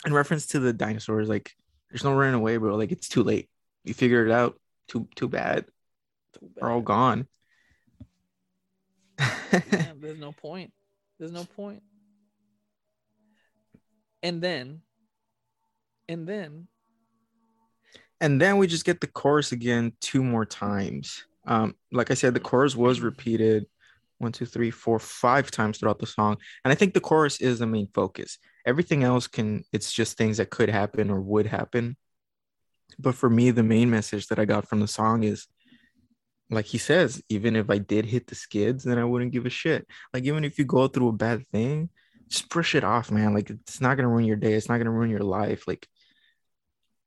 In 0.05 0.13
reference 0.13 0.47
to 0.47 0.59
the 0.59 0.71
dinosaurs, 0.71 1.27
like 1.27 1.51
there's 1.89 2.03
no 2.03 2.15
running 2.15 2.35
away, 2.35 2.57
bro. 2.57 2.75
Like 2.75 2.91
it's 2.91 3.09
too 3.09 3.21
late. 3.21 3.49
You 3.83 3.93
figured 3.93 4.29
it 4.29 4.33
out. 4.33 4.59
Too 4.87 5.07
too 5.15 5.27
bad. 5.27 5.65
Too 6.39 6.49
bad. 6.55 6.63
We're 6.63 6.71
all 6.71 6.81
gone. 6.81 7.27
yeah, 9.19 9.91
there's 9.99 10.19
no 10.19 10.31
point. 10.41 10.71
There's 11.19 11.31
no 11.31 11.43
point. 11.43 11.83
And 14.21 14.41
then, 14.41 14.81
and 16.07 16.27
then, 16.27 16.67
and 18.21 18.39
then 18.39 18.57
we 18.57 18.67
just 18.67 18.85
get 18.85 19.01
the 19.01 19.07
chorus 19.07 19.51
again 19.51 19.93
two 19.99 20.23
more 20.23 20.45
times. 20.45 21.25
Um, 21.45 21.75
like 21.91 22.11
I 22.11 22.13
said, 22.13 22.33
the 22.33 22.39
chorus 22.39 22.75
was 22.75 23.01
repeated 23.01 23.65
one, 24.19 24.31
two, 24.31 24.45
three, 24.45 24.71
four, 24.71 24.99
five 24.99 25.51
times 25.51 25.77
throughout 25.77 25.99
the 25.99 26.07
song. 26.07 26.37
And 26.63 26.71
I 26.71 26.75
think 26.75 26.93
the 26.93 27.01
chorus 27.01 27.41
is 27.41 27.59
the 27.59 27.67
main 27.67 27.89
focus. 27.93 28.37
Everything 28.65 29.03
else 29.03 29.27
can, 29.27 29.65
it's 29.73 29.91
just 29.91 30.17
things 30.17 30.37
that 30.37 30.49
could 30.49 30.69
happen 30.69 31.09
or 31.09 31.19
would 31.19 31.45
happen. 31.45 31.97
But 32.97 33.15
for 33.15 33.29
me, 33.29 33.51
the 33.51 33.63
main 33.63 33.89
message 33.89 34.27
that 34.27 34.39
I 34.39 34.45
got 34.45 34.67
from 34.67 34.79
the 34.79 34.87
song 34.87 35.23
is 35.23 35.47
like 36.49 36.65
he 36.65 36.77
says, 36.77 37.21
even 37.29 37.55
if 37.55 37.69
I 37.69 37.77
did 37.77 38.05
hit 38.05 38.27
the 38.27 38.35
skids, 38.35 38.83
then 38.83 38.97
I 38.97 39.05
wouldn't 39.05 39.31
give 39.31 39.45
a 39.45 39.49
shit. 39.49 39.87
Like, 40.13 40.23
even 40.25 40.43
if 40.43 40.57
you 40.57 40.65
go 40.65 40.87
through 40.87 41.09
a 41.09 41.13
bad 41.13 41.47
thing, 41.51 41.89
just 42.29 42.49
brush 42.49 42.75
it 42.75 42.83
off, 42.83 43.11
man. 43.11 43.33
Like, 43.33 43.49
it's 43.49 43.81
not 43.81 43.95
gonna 43.95 44.09
ruin 44.09 44.25
your 44.25 44.35
day, 44.35 44.53
it's 44.53 44.69
not 44.69 44.77
gonna 44.77 44.91
ruin 44.91 45.09
your 45.09 45.21
life. 45.21 45.67
Like, 45.67 45.87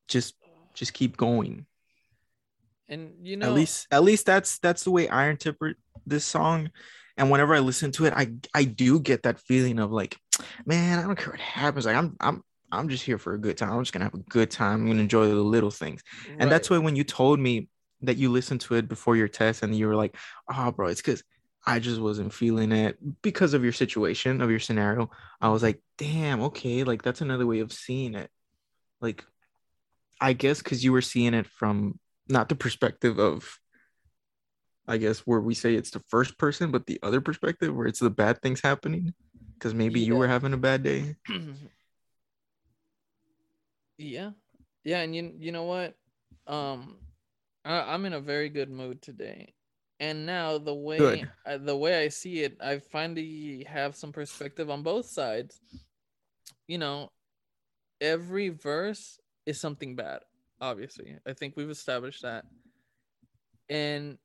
just 0.08 0.34
just 0.74 0.92
keep 0.92 1.16
going. 1.16 1.66
And 2.88 3.14
you 3.22 3.36
know 3.36 3.46
at 3.46 3.52
least 3.52 3.88
at 3.90 4.04
least 4.04 4.26
that's 4.26 4.58
that's 4.58 4.84
the 4.84 4.90
way 4.92 5.08
i 5.08 5.28
interpret 5.28 5.76
this 6.06 6.24
song. 6.24 6.70
And 7.16 7.30
whenever 7.30 7.54
i 7.54 7.60
listen 7.60 7.92
to 7.92 8.06
it 8.06 8.12
i 8.14 8.32
i 8.54 8.64
do 8.64 9.00
get 9.00 9.24
that 9.24 9.40
feeling 9.40 9.78
of 9.78 9.90
like 9.90 10.16
man 10.64 10.98
i 10.98 11.02
don't 11.02 11.16
care 11.16 11.30
what 11.30 11.40
happens. 11.40 11.86
Like 11.86 11.96
i'm 11.96 12.16
i'm 12.20 12.42
i'm 12.70 12.88
just 12.88 13.04
here 13.04 13.18
for 13.18 13.34
a 13.34 13.38
good 13.38 13.56
time. 13.56 13.72
I'm 13.72 13.82
just 13.82 13.92
gonna 13.92 14.04
have 14.04 14.14
a 14.14 14.18
good 14.18 14.50
time. 14.50 14.82
I'm 14.82 14.86
gonna 14.86 15.00
enjoy 15.00 15.26
the 15.28 15.34
little 15.34 15.70
things. 15.70 16.02
Right. 16.28 16.36
and 16.40 16.52
that's 16.52 16.70
why 16.70 16.78
when 16.78 16.96
you 16.96 17.04
told 17.04 17.40
me 17.40 17.68
that 18.02 18.18
you 18.18 18.30
listened 18.30 18.60
to 18.62 18.74
it 18.74 18.88
before 18.88 19.16
your 19.16 19.28
test 19.28 19.62
and 19.62 19.74
you 19.74 19.86
were 19.88 19.96
like 19.96 20.16
oh 20.52 20.70
bro 20.70 20.88
it's 20.88 21.00
because 21.00 21.24
i 21.66 21.78
just 21.78 21.98
wasn't 21.98 22.32
feeling 22.32 22.70
it 22.70 22.98
because 23.22 23.54
of 23.54 23.64
your 23.64 23.72
situation 23.72 24.42
of 24.42 24.50
your 24.50 24.60
scenario 24.60 25.10
i 25.40 25.48
was 25.48 25.62
like 25.62 25.80
damn 25.96 26.42
okay 26.42 26.84
like 26.84 27.00
that's 27.00 27.22
another 27.22 27.46
way 27.46 27.60
of 27.60 27.72
seeing 27.72 28.14
it. 28.14 28.30
Like 29.00 29.24
I 30.20 30.32
guess 30.32 30.62
because 30.62 30.84
you 30.84 30.92
were 30.92 31.02
seeing 31.02 31.34
it 31.34 31.46
from 31.46 31.98
not 32.28 32.48
the 32.48 32.56
perspective 32.56 33.18
of, 33.18 33.58
I 34.88 34.96
guess 34.98 35.20
where 35.20 35.40
we 35.40 35.54
say 35.54 35.74
it's 35.74 35.90
the 35.90 36.02
first 36.08 36.38
person, 36.38 36.70
but 36.70 36.86
the 36.86 36.98
other 37.02 37.20
perspective 37.20 37.74
where 37.74 37.86
it's 37.86 38.00
the 38.00 38.10
bad 38.10 38.40
things 38.40 38.60
happening. 38.60 39.14
Because 39.58 39.74
maybe 39.74 40.00
you 40.00 40.16
were 40.16 40.28
having 40.28 40.52
a 40.52 40.58
bad 40.58 40.82
day. 40.82 41.16
yeah, 43.98 44.30
yeah, 44.84 45.00
and 45.00 45.16
you 45.16 45.32
you 45.38 45.50
know 45.50 45.64
what? 45.64 45.94
Um, 46.46 46.98
I, 47.64 47.94
I'm 47.94 48.04
in 48.04 48.12
a 48.12 48.20
very 48.20 48.50
good 48.50 48.70
mood 48.70 49.00
today, 49.00 49.54
and 49.98 50.26
now 50.26 50.58
the 50.58 50.74
way 50.74 51.24
uh, 51.46 51.56
the 51.56 51.76
way 51.76 52.04
I 52.04 52.08
see 52.08 52.40
it, 52.40 52.58
I 52.62 52.78
finally 52.78 53.64
have 53.68 53.96
some 53.96 54.12
perspective 54.12 54.68
on 54.68 54.82
both 54.82 55.06
sides. 55.06 55.58
You 56.68 56.78
know, 56.78 57.10
every 58.00 58.50
verse 58.50 59.18
is 59.46 59.60
something 59.60 59.96
bad. 59.96 60.20
Obviously, 60.60 61.16
I 61.26 61.32
think 61.32 61.56
we've 61.56 61.70
established 61.70 62.22
that, 62.22 62.44
and 63.68 64.18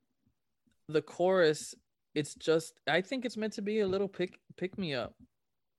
the 0.87 1.01
chorus, 1.01 1.75
it's 2.15 2.35
just 2.35 2.73
I 2.87 3.01
think 3.01 3.25
it's 3.25 3.37
meant 3.37 3.53
to 3.53 3.61
be 3.61 3.79
a 3.79 3.87
little 3.87 4.07
pick 4.07 4.39
pick 4.57 4.77
me 4.77 4.93
up 4.93 5.15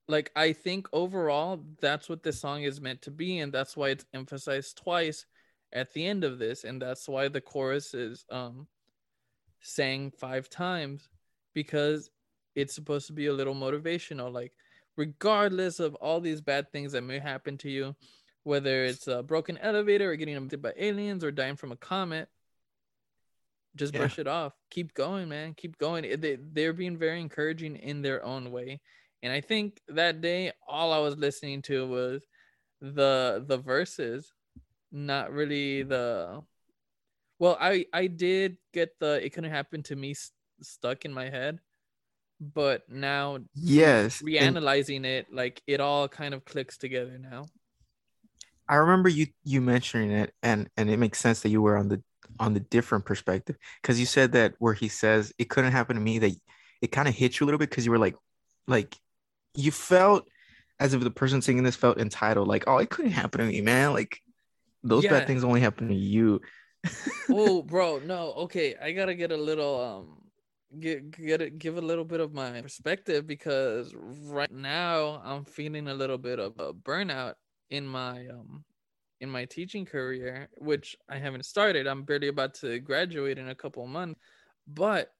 like 0.07 0.31
I 0.35 0.53
think 0.53 0.87
overall 0.91 1.63
that's 1.79 2.09
what 2.09 2.23
this 2.23 2.39
song 2.39 2.63
is 2.63 2.81
meant 2.81 3.01
to 3.03 3.11
be, 3.11 3.39
and 3.39 3.53
that's 3.53 3.77
why 3.77 3.89
it's 3.89 4.05
emphasized 4.13 4.77
twice 4.77 5.25
at 5.71 5.93
the 5.93 6.05
end 6.05 6.23
of 6.23 6.39
this, 6.39 6.63
and 6.63 6.81
that's 6.81 7.07
why 7.07 7.27
the 7.27 7.41
chorus 7.41 7.93
is 7.93 8.25
um 8.29 8.67
sang 9.61 10.11
five 10.11 10.49
times 10.49 11.09
because 11.53 12.09
it's 12.55 12.75
supposed 12.75 13.07
to 13.07 13.13
be 13.13 13.27
a 13.27 13.33
little 13.33 13.55
motivational. 13.55 14.31
Like, 14.31 14.51
regardless 14.97 15.79
of 15.79 15.95
all 15.95 16.19
these 16.19 16.41
bad 16.41 16.71
things 16.71 16.91
that 16.91 17.03
may 17.03 17.19
happen 17.19 17.57
to 17.59 17.69
you, 17.69 17.95
whether 18.43 18.83
it's 18.85 19.07
a 19.07 19.23
broken 19.23 19.57
elevator 19.57 20.11
or 20.11 20.15
getting 20.15 20.35
abducted 20.35 20.61
by 20.61 20.73
aliens 20.77 21.23
or 21.23 21.31
dying 21.31 21.55
from 21.55 21.71
a 21.71 21.77
comet, 21.77 22.29
just 23.75 23.93
Yeah. 23.93 23.99
brush 24.01 24.19
it 24.19 24.27
off. 24.27 24.53
Keep 24.69 24.93
going, 24.93 25.29
man. 25.29 25.53
Keep 25.55 25.77
going. 25.77 26.03
They, 26.19 26.35
they're 26.39 26.73
being 26.73 26.97
very 26.97 27.19
encouraging 27.21 27.75
in 27.77 28.01
their 28.01 28.23
own 28.23 28.51
way. 28.51 28.81
And 29.23 29.31
I 29.31 29.41
think 29.41 29.79
that 29.87 30.21
day 30.21 30.51
all 30.67 30.91
I 30.93 30.99
was 30.99 31.15
listening 31.17 31.61
to 31.63 31.87
was 31.87 32.23
the 32.81 33.43
the 33.47 33.57
verses, 33.57 34.31
not 34.91 35.31
really 35.31 35.83
the 35.83 36.41
well, 37.39 37.57
I 37.59 37.85
I 37.93 38.07
did 38.07 38.57
get 38.73 38.99
the 38.99 39.25
it 39.25 39.31
couldn't 39.33 39.51
happen 39.51 39.81
to 39.83 39.95
me 39.95 40.11
s- 40.11 40.31
stuck 40.61 41.05
in 41.05 41.13
my 41.13 41.29
head, 41.29 41.59
but 42.41 42.87
now 42.89 43.39
Yes. 43.55 44.19
and 44.19 44.27
reanalyzing 44.29 45.05
it, 45.05 45.33
like 45.33 45.61
it 45.65 45.79
all 45.79 46.09
kind 46.09 46.33
of 46.33 46.43
clicks 46.43 46.77
together 46.77 47.17
now. 47.17 47.45
I 48.67 48.75
remember 48.75 49.09
you 49.09 49.27
you 49.43 49.61
mentioning 49.61 50.11
it, 50.11 50.33
and 50.43 50.69
and 50.77 50.89
it 50.89 50.97
makes 50.97 51.19
sense 51.19 51.41
that 51.41 51.49
you 51.49 51.61
were 51.61 51.77
on 51.77 51.89
the 51.89 52.01
on 52.39 52.53
the 52.53 52.59
different 52.61 53.05
perspective. 53.05 53.57
Because 53.81 53.99
you 53.99 54.05
said 54.05 54.33
that 54.33 54.55
where 54.59 54.73
he 54.73 54.87
says 54.87 55.33
it 55.37 55.49
couldn't 55.49 55.71
happen 55.73 55.95
to 55.95 56.01
me 56.01 56.19
that 56.19 56.33
it 56.81 56.91
kind 56.91 57.07
of 57.07 57.15
hit 57.15 57.39
you 57.39 57.45
a 57.45 57.47
little 57.47 57.59
bit 57.59 57.69
because 57.69 57.85
you 57.85 57.91
were 57.91 57.97
like 57.99 58.15
like 58.67 58.95
you 59.55 59.71
felt 59.71 60.27
as 60.79 60.93
if 60.93 61.01
the 61.03 61.11
person 61.11 61.41
singing 61.41 61.63
this 61.63 61.75
felt 61.77 61.99
entitled 61.99 62.47
like 62.47 62.65
oh 62.67 62.77
it 62.77 62.89
couldn't 62.89 63.11
happen 63.11 63.41
to 63.41 63.47
me 63.47 63.61
man. 63.61 63.93
Like 63.93 64.19
those 64.83 65.05
Yeah. 65.05 65.07
bad 65.07 65.27
things 65.27 65.43
only 65.43 65.61
happen 65.61 65.89
to 65.89 65.95
you. 65.95 66.41
Oh, 67.29 67.61
bro, 67.63 67.99
no, 67.99 68.33
okay, 68.45 68.75
I 68.75 68.91
gotta 68.91 69.15
get 69.15 69.31
a 69.31 69.37
little 69.37 69.81
um 69.81 70.21
get 70.79 71.11
get 71.11 71.41
it 71.41 71.57
give 71.59 71.77
a 71.77 71.81
little 71.81 72.03
bit 72.05 72.19
of 72.19 72.33
my 72.33 72.61
perspective 72.61 73.25
because 73.27 73.93
right 73.95 74.51
now 74.51 75.21
I'm 75.23 75.45
feeling 75.45 75.87
a 75.87 75.93
little 75.93 76.17
bit 76.17 76.39
of 76.39 76.59
a 76.59 76.73
burnout 76.73 77.35
in 77.73 77.87
my 77.87 78.27
um 78.27 78.63
in 79.19 79.29
my 79.29 79.45
teaching 79.45 79.85
career, 79.85 80.49
which 80.57 80.95
I 81.09 81.17
haven't 81.17 81.45
started. 81.45 81.87
I'm 81.87 82.03
barely 82.03 82.27
about 82.27 82.53
to 82.55 82.79
graduate 82.79 83.37
in 83.37 83.49
a 83.49 83.55
couple 83.55 83.85
months, 83.87 84.19
but 84.67 85.11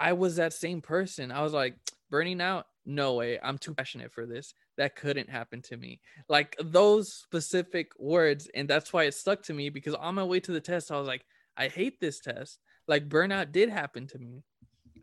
I 0.00 0.14
was 0.14 0.36
that 0.36 0.52
same 0.52 0.80
person. 0.80 1.30
I 1.30 1.42
was 1.42 1.52
like 1.52 1.76
burning 2.10 2.40
out. 2.40 2.66
No 2.84 3.14
way. 3.14 3.38
I'm 3.42 3.58
too 3.58 3.74
passionate 3.74 4.12
for 4.12 4.26
this. 4.26 4.54
That 4.76 4.96
couldn't 4.96 5.30
happen 5.30 5.62
to 5.62 5.76
me. 5.76 6.00
Like 6.28 6.56
those 6.60 7.12
specific 7.12 7.92
words, 7.98 8.48
and 8.54 8.68
that's 8.68 8.92
why 8.92 9.04
it 9.04 9.14
stuck 9.14 9.42
to 9.44 9.54
me 9.54 9.68
because 9.68 9.94
on 9.94 10.16
my 10.16 10.24
way 10.24 10.40
to 10.40 10.52
the 10.52 10.60
test, 10.60 10.90
I 10.90 10.98
was 10.98 11.06
like, 11.06 11.24
I 11.56 11.68
hate 11.68 12.00
this 12.00 12.18
test. 12.18 12.58
Like 12.88 13.08
burnout 13.08 13.52
did 13.52 13.68
happen 13.68 14.08
to 14.08 14.18
me. 14.18 14.42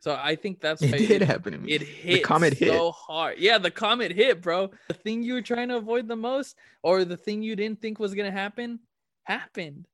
So 0.01 0.19
I 0.19 0.35
think 0.35 0.59
that's 0.59 0.81
it 0.81 0.91
did 1.07 1.21
happen 1.21 1.53
to 1.53 1.59
me 1.59 1.73
it 1.73 1.83
hit 1.83 2.13
the 2.13 2.19
comet 2.21 2.53
hit. 2.53 2.69
so 2.69 2.91
hard. 2.91 3.37
Yeah, 3.37 3.59
the 3.59 3.71
comet 3.71 4.11
hit, 4.11 4.41
bro. 4.41 4.71
The 4.87 4.95
thing 4.95 5.21
you 5.23 5.35
were 5.35 5.43
trying 5.43 5.69
to 5.69 5.77
avoid 5.77 6.07
the 6.07 6.15
most, 6.15 6.57
or 6.81 7.05
the 7.05 7.17
thing 7.17 7.43
you 7.43 7.55
didn't 7.55 7.81
think 7.81 7.99
was 7.99 8.15
gonna 8.15 8.31
happen, 8.31 8.79
happened. 9.23 9.87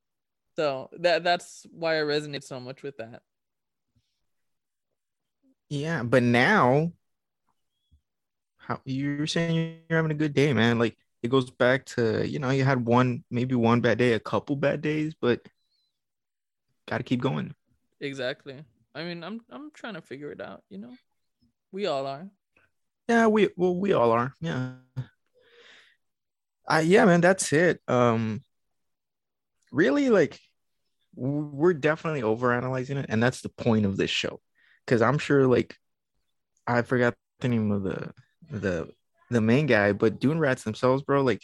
So 0.56 0.88
that 0.98 1.24
that's 1.24 1.66
why 1.70 1.98
I 1.98 2.02
resonate 2.02 2.42
so 2.42 2.58
much 2.58 2.82
with 2.82 2.96
that. 2.96 3.22
yeah 5.70 6.02
but 6.02 6.22
now 6.22 6.90
how 8.56 8.80
you're 8.84 9.26
saying 9.26 9.54
you're 9.54 9.98
having 9.98 10.10
a 10.10 10.14
good 10.14 10.32
day 10.32 10.52
man 10.54 10.78
like 10.78 10.96
it 11.22 11.28
goes 11.28 11.50
back 11.50 11.84
to 11.84 12.26
you 12.26 12.38
know 12.38 12.48
you 12.48 12.64
had 12.64 12.86
one 12.86 13.22
maybe 13.30 13.54
one 13.54 13.82
bad 13.82 13.98
day 13.98 14.14
a 14.14 14.20
couple 14.20 14.56
bad 14.56 14.80
days 14.80 15.14
but 15.20 15.46
gotta 16.88 17.04
keep 17.04 17.20
going 17.20 17.54
Exactly. 18.00 18.64
I 18.98 19.04
mean, 19.04 19.22
I'm 19.22 19.40
I'm 19.48 19.70
trying 19.72 19.94
to 19.94 20.02
figure 20.02 20.32
it 20.32 20.40
out. 20.40 20.62
You 20.68 20.78
know, 20.78 20.92
we 21.70 21.86
all 21.86 22.06
are. 22.06 22.28
Yeah, 23.08 23.28
we 23.28 23.48
well 23.56 23.76
we 23.76 23.92
all 23.92 24.10
are. 24.10 24.34
Yeah. 24.40 24.72
I 26.66 26.80
yeah, 26.80 27.04
man, 27.04 27.20
that's 27.20 27.52
it. 27.52 27.80
Um 27.86 28.42
really 29.70 30.10
like 30.10 30.38
we're 31.14 31.74
definitely 31.74 32.22
overanalyzing 32.22 32.96
it, 32.96 33.06
and 33.08 33.22
that's 33.22 33.40
the 33.40 33.48
point 33.50 33.86
of 33.86 33.96
this 33.96 34.10
show. 34.10 34.40
Cause 34.88 35.00
I'm 35.00 35.18
sure 35.18 35.46
like 35.46 35.76
I 36.66 36.82
forgot 36.82 37.14
the 37.38 37.48
name 37.48 37.70
of 37.70 37.84
the 37.84 38.12
the 38.50 38.90
the 39.30 39.40
main 39.40 39.66
guy, 39.66 39.92
but 39.92 40.18
Dune 40.18 40.40
Rats 40.40 40.64
themselves, 40.64 41.04
bro, 41.04 41.22
like 41.22 41.42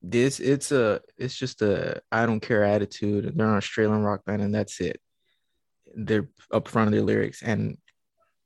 this 0.00 0.40
it's 0.40 0.72
a 0.72 1.00
it's 1.18 1.36
just 1.36 1.60
a 1.60 2.00
I 2.10 2.24
don't 2.24 2.40
care 2.40 2.64
attitude. 2.64 3.32
They're 3.36 3.48
an 3.48 3.56
Australian 3.56 4.02
rock 4.02 4.24
band 4.24 4.40
and 4.40 4.54
that's 4.54 4.80
it. 4.80 4.98
They're 5.96 6.28
up 6.50 6.68
front 6.68 6.88
of 6.88 6.92
their 6.92 7.02
lyrics 7.02 7.42
and 7.42 7.78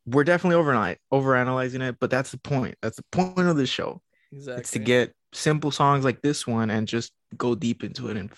we're 0.06 0.24
definitely 0.24 0.56
over 0.56 0.96
over 1.12 1.36
analyzing 1.36 1.82
it, 1.82 1.96
but 2.00 2.10
that's 2.10 2.30
the 2.30 2.38
point. 2.38 2.76
That's 2.80 2.96
the 2.96 3.04
point 3.12 3.38
of 3.38 3.56
the 3.56 3.66
show. 3.66 4.00
Exactly. 4.32 4.60
It's 4.60 4.70
to 4.72 4.78
get 4.78 5.14
simple 5.32 5.70
songs 5.70 6.04
like 6.04 6.22
this 6.22 6.46
one 6.46 6.70
and 6.70 6.88
just 6.88 7.12
go 7.36 7.54
deep 7.54 7.84
into 7.84 8.08
it 8.08 8.16
and 8.16 8.30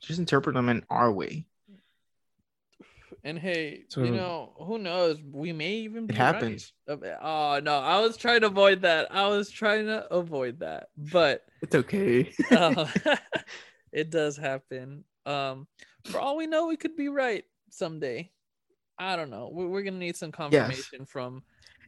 just 0.00 0.18
interpret 0.18 0.54
them 0.54 0.68
in 0.68 0.84
our 0.88 1.12
way. 1.12 1.46
And 3.24 3.38
hey, 3.38 3.84
So- 3.88 4.04
you 4.04 4.12
know, 4.12 4.52
who 4.58 4.78
knows? 4.78 5.20
We 5.22 5.52
may 5.52 5.72
even 5.78 6.04
It 6.08 6.14
happens. 6.14 6.72
right. 6.86 7.02
Uh, 7.02 7.16
Oh 7.20 7.60
no, 7.62 7.78
I 7.78 8.00
was 8.00 8.16
trying 8.16 8.40
to 8.42 8.46
avoid 8.46 8.82
that. 8.82 9.12
I 9.12 9.28
was 9.28 9.50
trying 9.50 9.86
to 9.86 10.10
avoid 10.12 10.60
that, 10.60 10.88
but 10.96 11.44
It's 11.60 11.74
okay. 11.74 12.32
uh, 12.50 12.86
it 13.92 14.10
does 14.10 14.36
happen. 14.36 15.04
Um, 15.24 15.66
for 16.04 16.20
all 16.20 16.36
we 16.36 16.46
know, 16.46 16.68
we 16.68 16.76
could 16.76 16.96
be 16.96 17.08
right 17.08 17.44
someday. 17.76 18.30
I 18.98 19.16
don't 19.16 19.30
know. 19.30 19.50
We're, 19.52 19.68
we're 19.68 19.82
gonna 19.82 19.98
need 19.98 20.16
some 20.16 20.32
confirmation 20.32 21.04
from. 21.04 21.42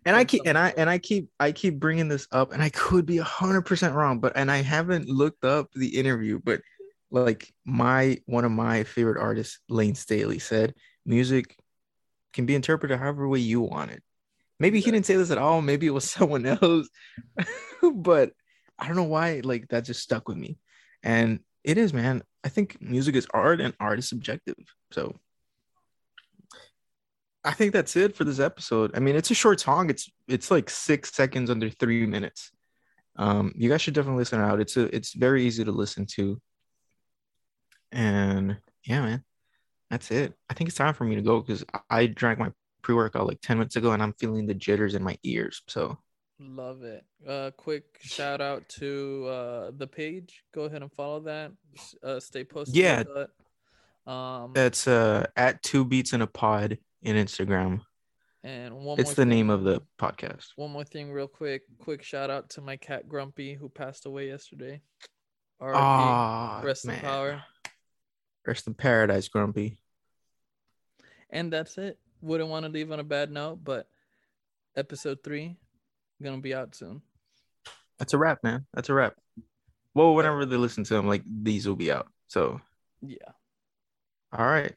and 0.05 0.15
I 0.15 0.21
from 0.21 0.27
keep 0.27 0.43
and 0.47 0.59
I 0.59 0.75
and 0.77 0.91
I 0.91 0.99
keep 0.99 1.29
I 1.41 1.53
keep 1.53 1.79
bringing 1.79 2.09
this 2.09 2.29
up, 2.33 2.53
and 2.53 2.63
I 2.63 2.69
could 2.71 3.07
be 3.07 3.17
hundred 3.19 3.63
percent 3.63 3.95
wrong, 3.95 4.21
but 4.21 4.33
and 4.37 4.51
I 4.51 4.63
haven't 4.63 5.09
looked 5.09 5.45
up 5.45 5.73
the 5.73 5.99
interview, 5.99 6.41
but 6.43 6.61
like 7.11 7.53
my 7.65 8.19
one 8.27 8.45
of 8.45 8.53
my 8.53 8.85
favorite 8.85 9.21
artists, 9.21 9.61
Layne 9.69 9.95
Staley, 9.95 10.39
said 10.39 10.75
music 11.07 11.57
can 12.33 12.47
be 12.47 12.55
interpreted 12.55 12.99
however 12.99 13.27
way 13.27 13.39
you 13.39 13.61
want 13.61 13.91
it. 13.91 14.03
Maybe 14.61 14.81
he 14.81 14.91
didn't 14.91 15.07
say 15.07 15.17
this 15.17 15.31
at 15.31 15.39
all. 15.39 15.63
Maybe 15.63 15.87
it 15.87 15.95
was 15.95 16.05
someone 16.11 16.45
else, 16.47 16.89
but 17.95 18.33
I 18.79 18.87
don't 18.87 18.97
know 18.97 19.05
why. 19.05 19.41
Like 19.43 19.69
that 19.69 19.85
just 19.85 20.03
stuck 20.03 20.29
with 20.29 20.37
me, 20.37 20.59
and 21.03 21.41
it 21.65 21.79
is, 21.79 21.93
man. 21.93 22.23
I 22.45 22.51
think 22.51 22.81
music 22.81 23.17
is 23.17 23.27
art, 23.33 23.61
and 23.61 23.75
art 23.81 23.99
is 23.99 24.09
subjective. 24.09 24.57
So 24.93 25.17
I 27.45 27.53
think 27.53 27.73
that's 27.73 27.97
it 27.97 28.17
for 28.17 28.25
this 28.25 28.41
episode. 28.41 28.93
I 28.95 29.01
mean, 29.01 29.17
it's 29.17 29.31
a 29.31 29.35
short 29.35 29.61
song. 29.61 29.91
It's 29.91 30.11
it's 30.27 30.51
like 30.51 30.69
six 30.69 31.13
seconds 31.13 31.51
under 31.51 31.71
three 31.71 32.07
minutes. 32.07 32.51
Um, 33.17 33.53
you 33.57 33.69
guys 33.69 33.83
should 33.83 33.95
definitely 33.95 34.19
listen 34.19 34.41
out. 34.41 34.61
It's 34.61 34.77
a 34.77 34.95
it's 34.95 35.13
very 35.15 35.45
easy 35.45 35.65
to 35.65 35.73
listen 35.73 36.07
to. 36.15 36.41
And 37.93 38.59
yeah, 38.85 39.03
man, 39.03 39.25
that's 39.91 40.11
it. 40.11 40.35
I 40.51 40.55
think 40.55 40.69
it's 40.69 40.77
time 40.77 40.95
for 40.95 41.05
me 41.05 41.17
to 41.17 41.23
go 41.23 41.41
because 41.41 41.65
I 41.89 42.07
drank 42.07 42.39
my 42.39 42.51
pre 42.83 42.95
workout 42.95 43.27
like 43.27 43.41
ten 43.41 43.59
minutes 43.59 43.77
ago, 43.77 43.93
and 43.93 44.03
I'm 44.03 44.15
feeling 44.15 44.47
the 44.47 44.55
jitters 44.55 44.95
in 44.95 45.03
my 45.03 45.17
ears. 45.23 45.63
So 45.69 45.99
Love 46.41 46.85
it. 46.85 47.05
Uh, 47.27 47.51
quick 47.57 47.99
shout 48.01 48.41
out 48.41 48.69
to 48.69 49.27
uh 49.27 49.71
the 49.77 49.89
page. 49.89 50.45
Go 50.55 50.63
ahead 50.63 50.83
and 50.83 50.93
follow 50.93 51.21
that. 51.21 51.53
Uh, 52.03 52.21
stay 52.21 52.45
posted. 52.45 52.77
Yeah. 52.77 53.03
Um, 54.07 54.53
that's 54.55 54.87
uh 54.87 55.27
at 55.37 55.63
two 55.63 55.85
beats 55.85 56.13
in 56.13 56.23
a 56.23 56.27
pod 56.29 56.79
in 57.03 57.17
Instagram. 57.17 57.81
and 58.45 58.75
one 58.77 58.99
It's 59.01 59.11
the 59.11 59.17
thing- 59.23 59.29
name 59.31 59.51
of 59.51 59.65
the 59.65 59.83
podcast. 59.99 60.51
One 60.57 60.71
more 60.71 60.85
thing, 60.85 61.11
real 61.13 61.27
quick. 61.29 61.63
Quick 61.79 62.03
shout 62.05 62.31
out 62.31 62.51
to 62.51 62.61
my 62.61 62.77
cat 62.77 63.09
Grumpy 63.09 63.55
who 63.55 63.69
passed 63.69 64.07
away 64.07 64.29
yesterday. 64.29 64.81
RIP. 65.61 65.75
Ah, 65.77 66.61
rest 66.65 66.87
man. 66.87 66.97
in 66.97 67.01
power. 67.03 67.43
Rest 68.47 68.67
in 68.69 68.75
paradise, 68.75 69.29
Grumpy. 69.29 69.79
And 71.31 71.53
that's 71.53 71.77
it. 71.79 71.99
Wouldn't 72.21 72.49
want 72.49 72.65
to 72.65 72.71
leave 72.73 72.91
on 72.93 73.01
a 73.01 73.05
bad 73.05 73.31
note, 73.31 73.63
but 73.63 73.89
episode 74.77 75.19
three 75.25 75.57
gonna 76.23 76.39
be 76.41 76.55
out 76.55 76.75
soon. 76.75 77.03
That's 77.99 78.15
a 78.15 78.19
wrap, 78.19 78.43
man. 78.45 78.67
That's 78.73 78.89
a 78.89 78.95
wrap. 78.95 79.15
Well, 79.95 80.15
whenever 80.15 80.47
they 80.47 80.57
listen 80.57 80.85
to 80.85 80.95
them, 80.95 81.07
like 81.09 81.23
these 81.27 81.67
will 81.67 81.77
be 81.77 81.91
out. 81.91 82.09
So, 82.29 82.61
Yeah. 83.03 83.33
all 84.33 84.47
right. 84.47 84.75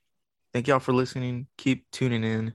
Thank 0.54 0.68
y'all 0.68 0.80
for 0.80 0.94
listening. 0.94 1.48
Keep 1.58 1.90
tuning 1.92 2.26
in. 2.26 2.54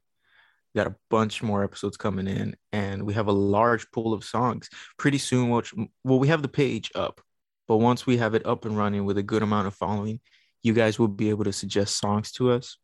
We 0.75 0.79
got 0.79 0.87
a 0.87 0.97
bunch 1.09 1.43
more 1.43 1.65
episodes 1.65 1.97
coming 1.97 2.27
in, 2.27 2.55
and 2.71 3.05
we 3.05 3.15
have 3.15 3.29
a 3.29 3.33
large 3.33 3.91
pool 3.91 4.13
of 4.13 4.23
songs. 4.23 4.69
Pretty 4.99 5.17
soon, 5.17 5.49
which 5.49 5.73
well, 6.05 6.19
we 6.19 6.29
have 6.29 6.43
the 6.43 6.49
page 6.49 6.93
up, 6.95 7.23
but 7.67 7.79
once 7.79 8.07
we 8.07 8.19
have 8.19 8.35
it 8.35 8.45
up 8.45 8.67
and 8.67 8.77
running 8.77 9.07
with 9.07 9.17
a 9.17 9.23
good 9.23 9.43
amount 9.43 9.67
of 9.67 9.75
following, 9.75 10.21
you 10.63 10.75
guys 10.75 10.99
will 10.99 11.09
be 11.09 11.31
able 11.31 11.45
to 11.45 11.53
suggest 11.53 11.97
songs 11.97 12.33
to 12.33 12.51
us. 12.51 12.77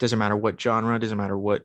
Doesn't 0.00 0.18
matter 0.18 0.36
what 0.36 0.60
genre, 0.60 0.98
doesn't 0.98 1.18
matter 1.18 1.38
what. 1.38 1.62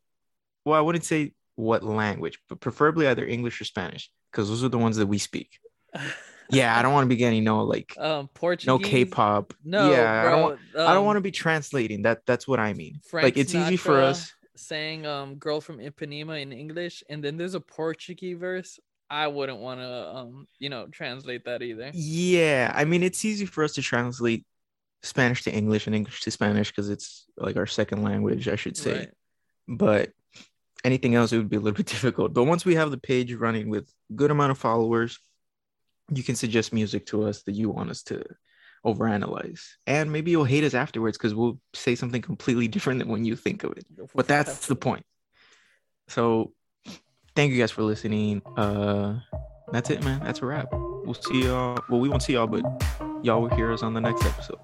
Well, 0.63 0.77
I 0.77 0.81
wouldn't 0.81 1.05
say 1.05 1.33
what 1.55 1.83
language, 1.83 2.37
but 2.49 2.59
preferably 2.59 3.07
either 3.07 3.25
English 3.25 3.59
or 3.59 3.65
Spanish, 3.65 4.11
because 4.31 4.49
those 4.49 4.63
are 4.63 4.69
the 4.69 4.77
ones 4.77 4.97
that 4.97 5.07
we 5.07 5.17
speak. 5.17 5.57
Yeah, 6.49 6.77
I 6.77 6.81
don't 6.81 6.93
want 6.93 7.05
to 7.05 7.09
be 7.09 7.15
getting 7.15 7.43
no 7.43 7.63
like 7.63 7.97
um 7.97 8.27
Portuguese. 8.33 8.67
no 8.67 8.79
K-pop. 8.79 9.53
No, 9.63 9.91
yeah, 9.91 10.23
bro. 10.23 10.29
I 10.29 10.35
don't. 10.35 10.41
Want, 10.43 10.59
I 10.75 10.93
don't 10.93 11.05
want 11.05 11.15
to 11.15 11.19
um, 11.19 11.23
be 11.23 11.31
translating. 11.31 12.03
That 12.03 12.25
that's 12.25 12.47
what 12.47 12.59
I 12.59 12.73
mean. 12.73 12.99
Frank 13.09 13.23
like 13.23 13.37
it's 13.37 13.55
easy 13.55 13.77
for 13.77 13.99
us. 14.01 14.33
saying 14.55 15.05
um 15.05 15.35
girl 15.35 15.61
from 15.61 15.79
Ipanema 15.79 16.41
in 16.41 16.51
English 16.51 17.03
and 17.09 17.23
then 17.23 17.37
there's 17.37 17.55
a 17.55 17.59
Portuguese 17.59 18.37
verse. 18.37 18.79
I 19.09 19.27
wouldn't 19.27 19.59
want 19.59 19.81
to 19.81 20.15
um 20.15 20.47
you 20.59 20.69
know 20.69 20.87
translate 20.87 21.45
that 21.45 21.61
either. 21.61 21.91
Yeah, 21.93 22.71
I 22.73 22.85
mean 22.85 23.03
it's 23.03 23.23
easy 23.25 23.45
for 23.45 23.63
us 23.63 23.73
to 23.73 23.81
translate 23.81 24.45
Spanish 25.03 25.43
to 25.43 25.53
English 25.53 25.87
and 25.87 25.95
English 25.95 26.21
to 26.21 26.31
Spanish 26.31 26.71
because 26.71 26.89
it's 26.89 27.25
like 27.37 27.57
our 27.57 27.67
second 27.67 28.03
language, 28.03 28.47
I 28.47 28.55
should 28.55 28.77
say. 28.77 28.97
Right. 28.99 29.09
But 29.67 30.09
anything 30.83 31.15
else 31.15 31.33
it 31.33 31.37
would 31.37 31.49
be 31.49 31.57
a 31.57 31.59
little 31.59 31.77
bit 31.77 31.85
difficult. 31.97 32.33
But 32.33 32.45
once 32.45 32.65
we 32.65 32.75
have 32.75 32.91
the 32.91 32.97
page 32.97 33.33
running 33.33 33.69
with 33.69 33.91
good 34.15 34.31
amount 34.31 34.51
of 34.51 34.57
followers, 34.57 35.19
you 36.13 36.23
can 36.23 36.35
suggest 36.35 36.73
music 36.73 37.05
to 37.07 37.23
us 37.23 37.43
that 37.43 37.53
you 37.53 37.69
want 37.69 37.89
us 37.89 38.03
to 38.03 38.23
overanalyze. 38.85 39.61
And 39.87 40.11
maybe 40.11 40.31
you'll 40.31 40.43
hate 40.43 40.63
us 40.63 40.73
afterwards 40.73 41.17
because 41.17 41.33
we'll 41.33 41.59
say 41.73 41.95
something 41.95 42.21
completely 42.21 42.67
different 42.67 42.99
than 42.99 43.09
when 43.09 43.25
you 43.25 43.35
think 43.35 43.63
of 43.63 43.71
it. 43.77 43.85
But 44.13 44.27
that's 44.27 44.67
the 44.67 44.75
point. 44.75 45.05
So 46.07 46.53
thank 47.35 47.51
you 47.51 47.59
guys 47.59 47.71
for 47.71 47.81
listening. 47.83 48.41
Uh 48.55 49.19
that's 49.71 49.89
it, 49.89 50.03
man. 50.03 50.21
That's 50.23 50.41
a 50.41 50.45
wrap. 50.45 50.67
We'll 50.71 51.15
see 51.15 51.45
y'all. 51.45 51.79
Well, 51.89 51.99
we 51.99 52.07
won't 52.07 52.21
see 52.21 52.33
y'all, 52.33 52.47
but 52.47 52.63
y'all 53.23 53.41
will 53.41 53.55
hear 53.55 53.71
us 53.73 53.81
on 53.81 53.93
the 53.93 54.01
next 54.01 54.23
episode. 54.23 54.59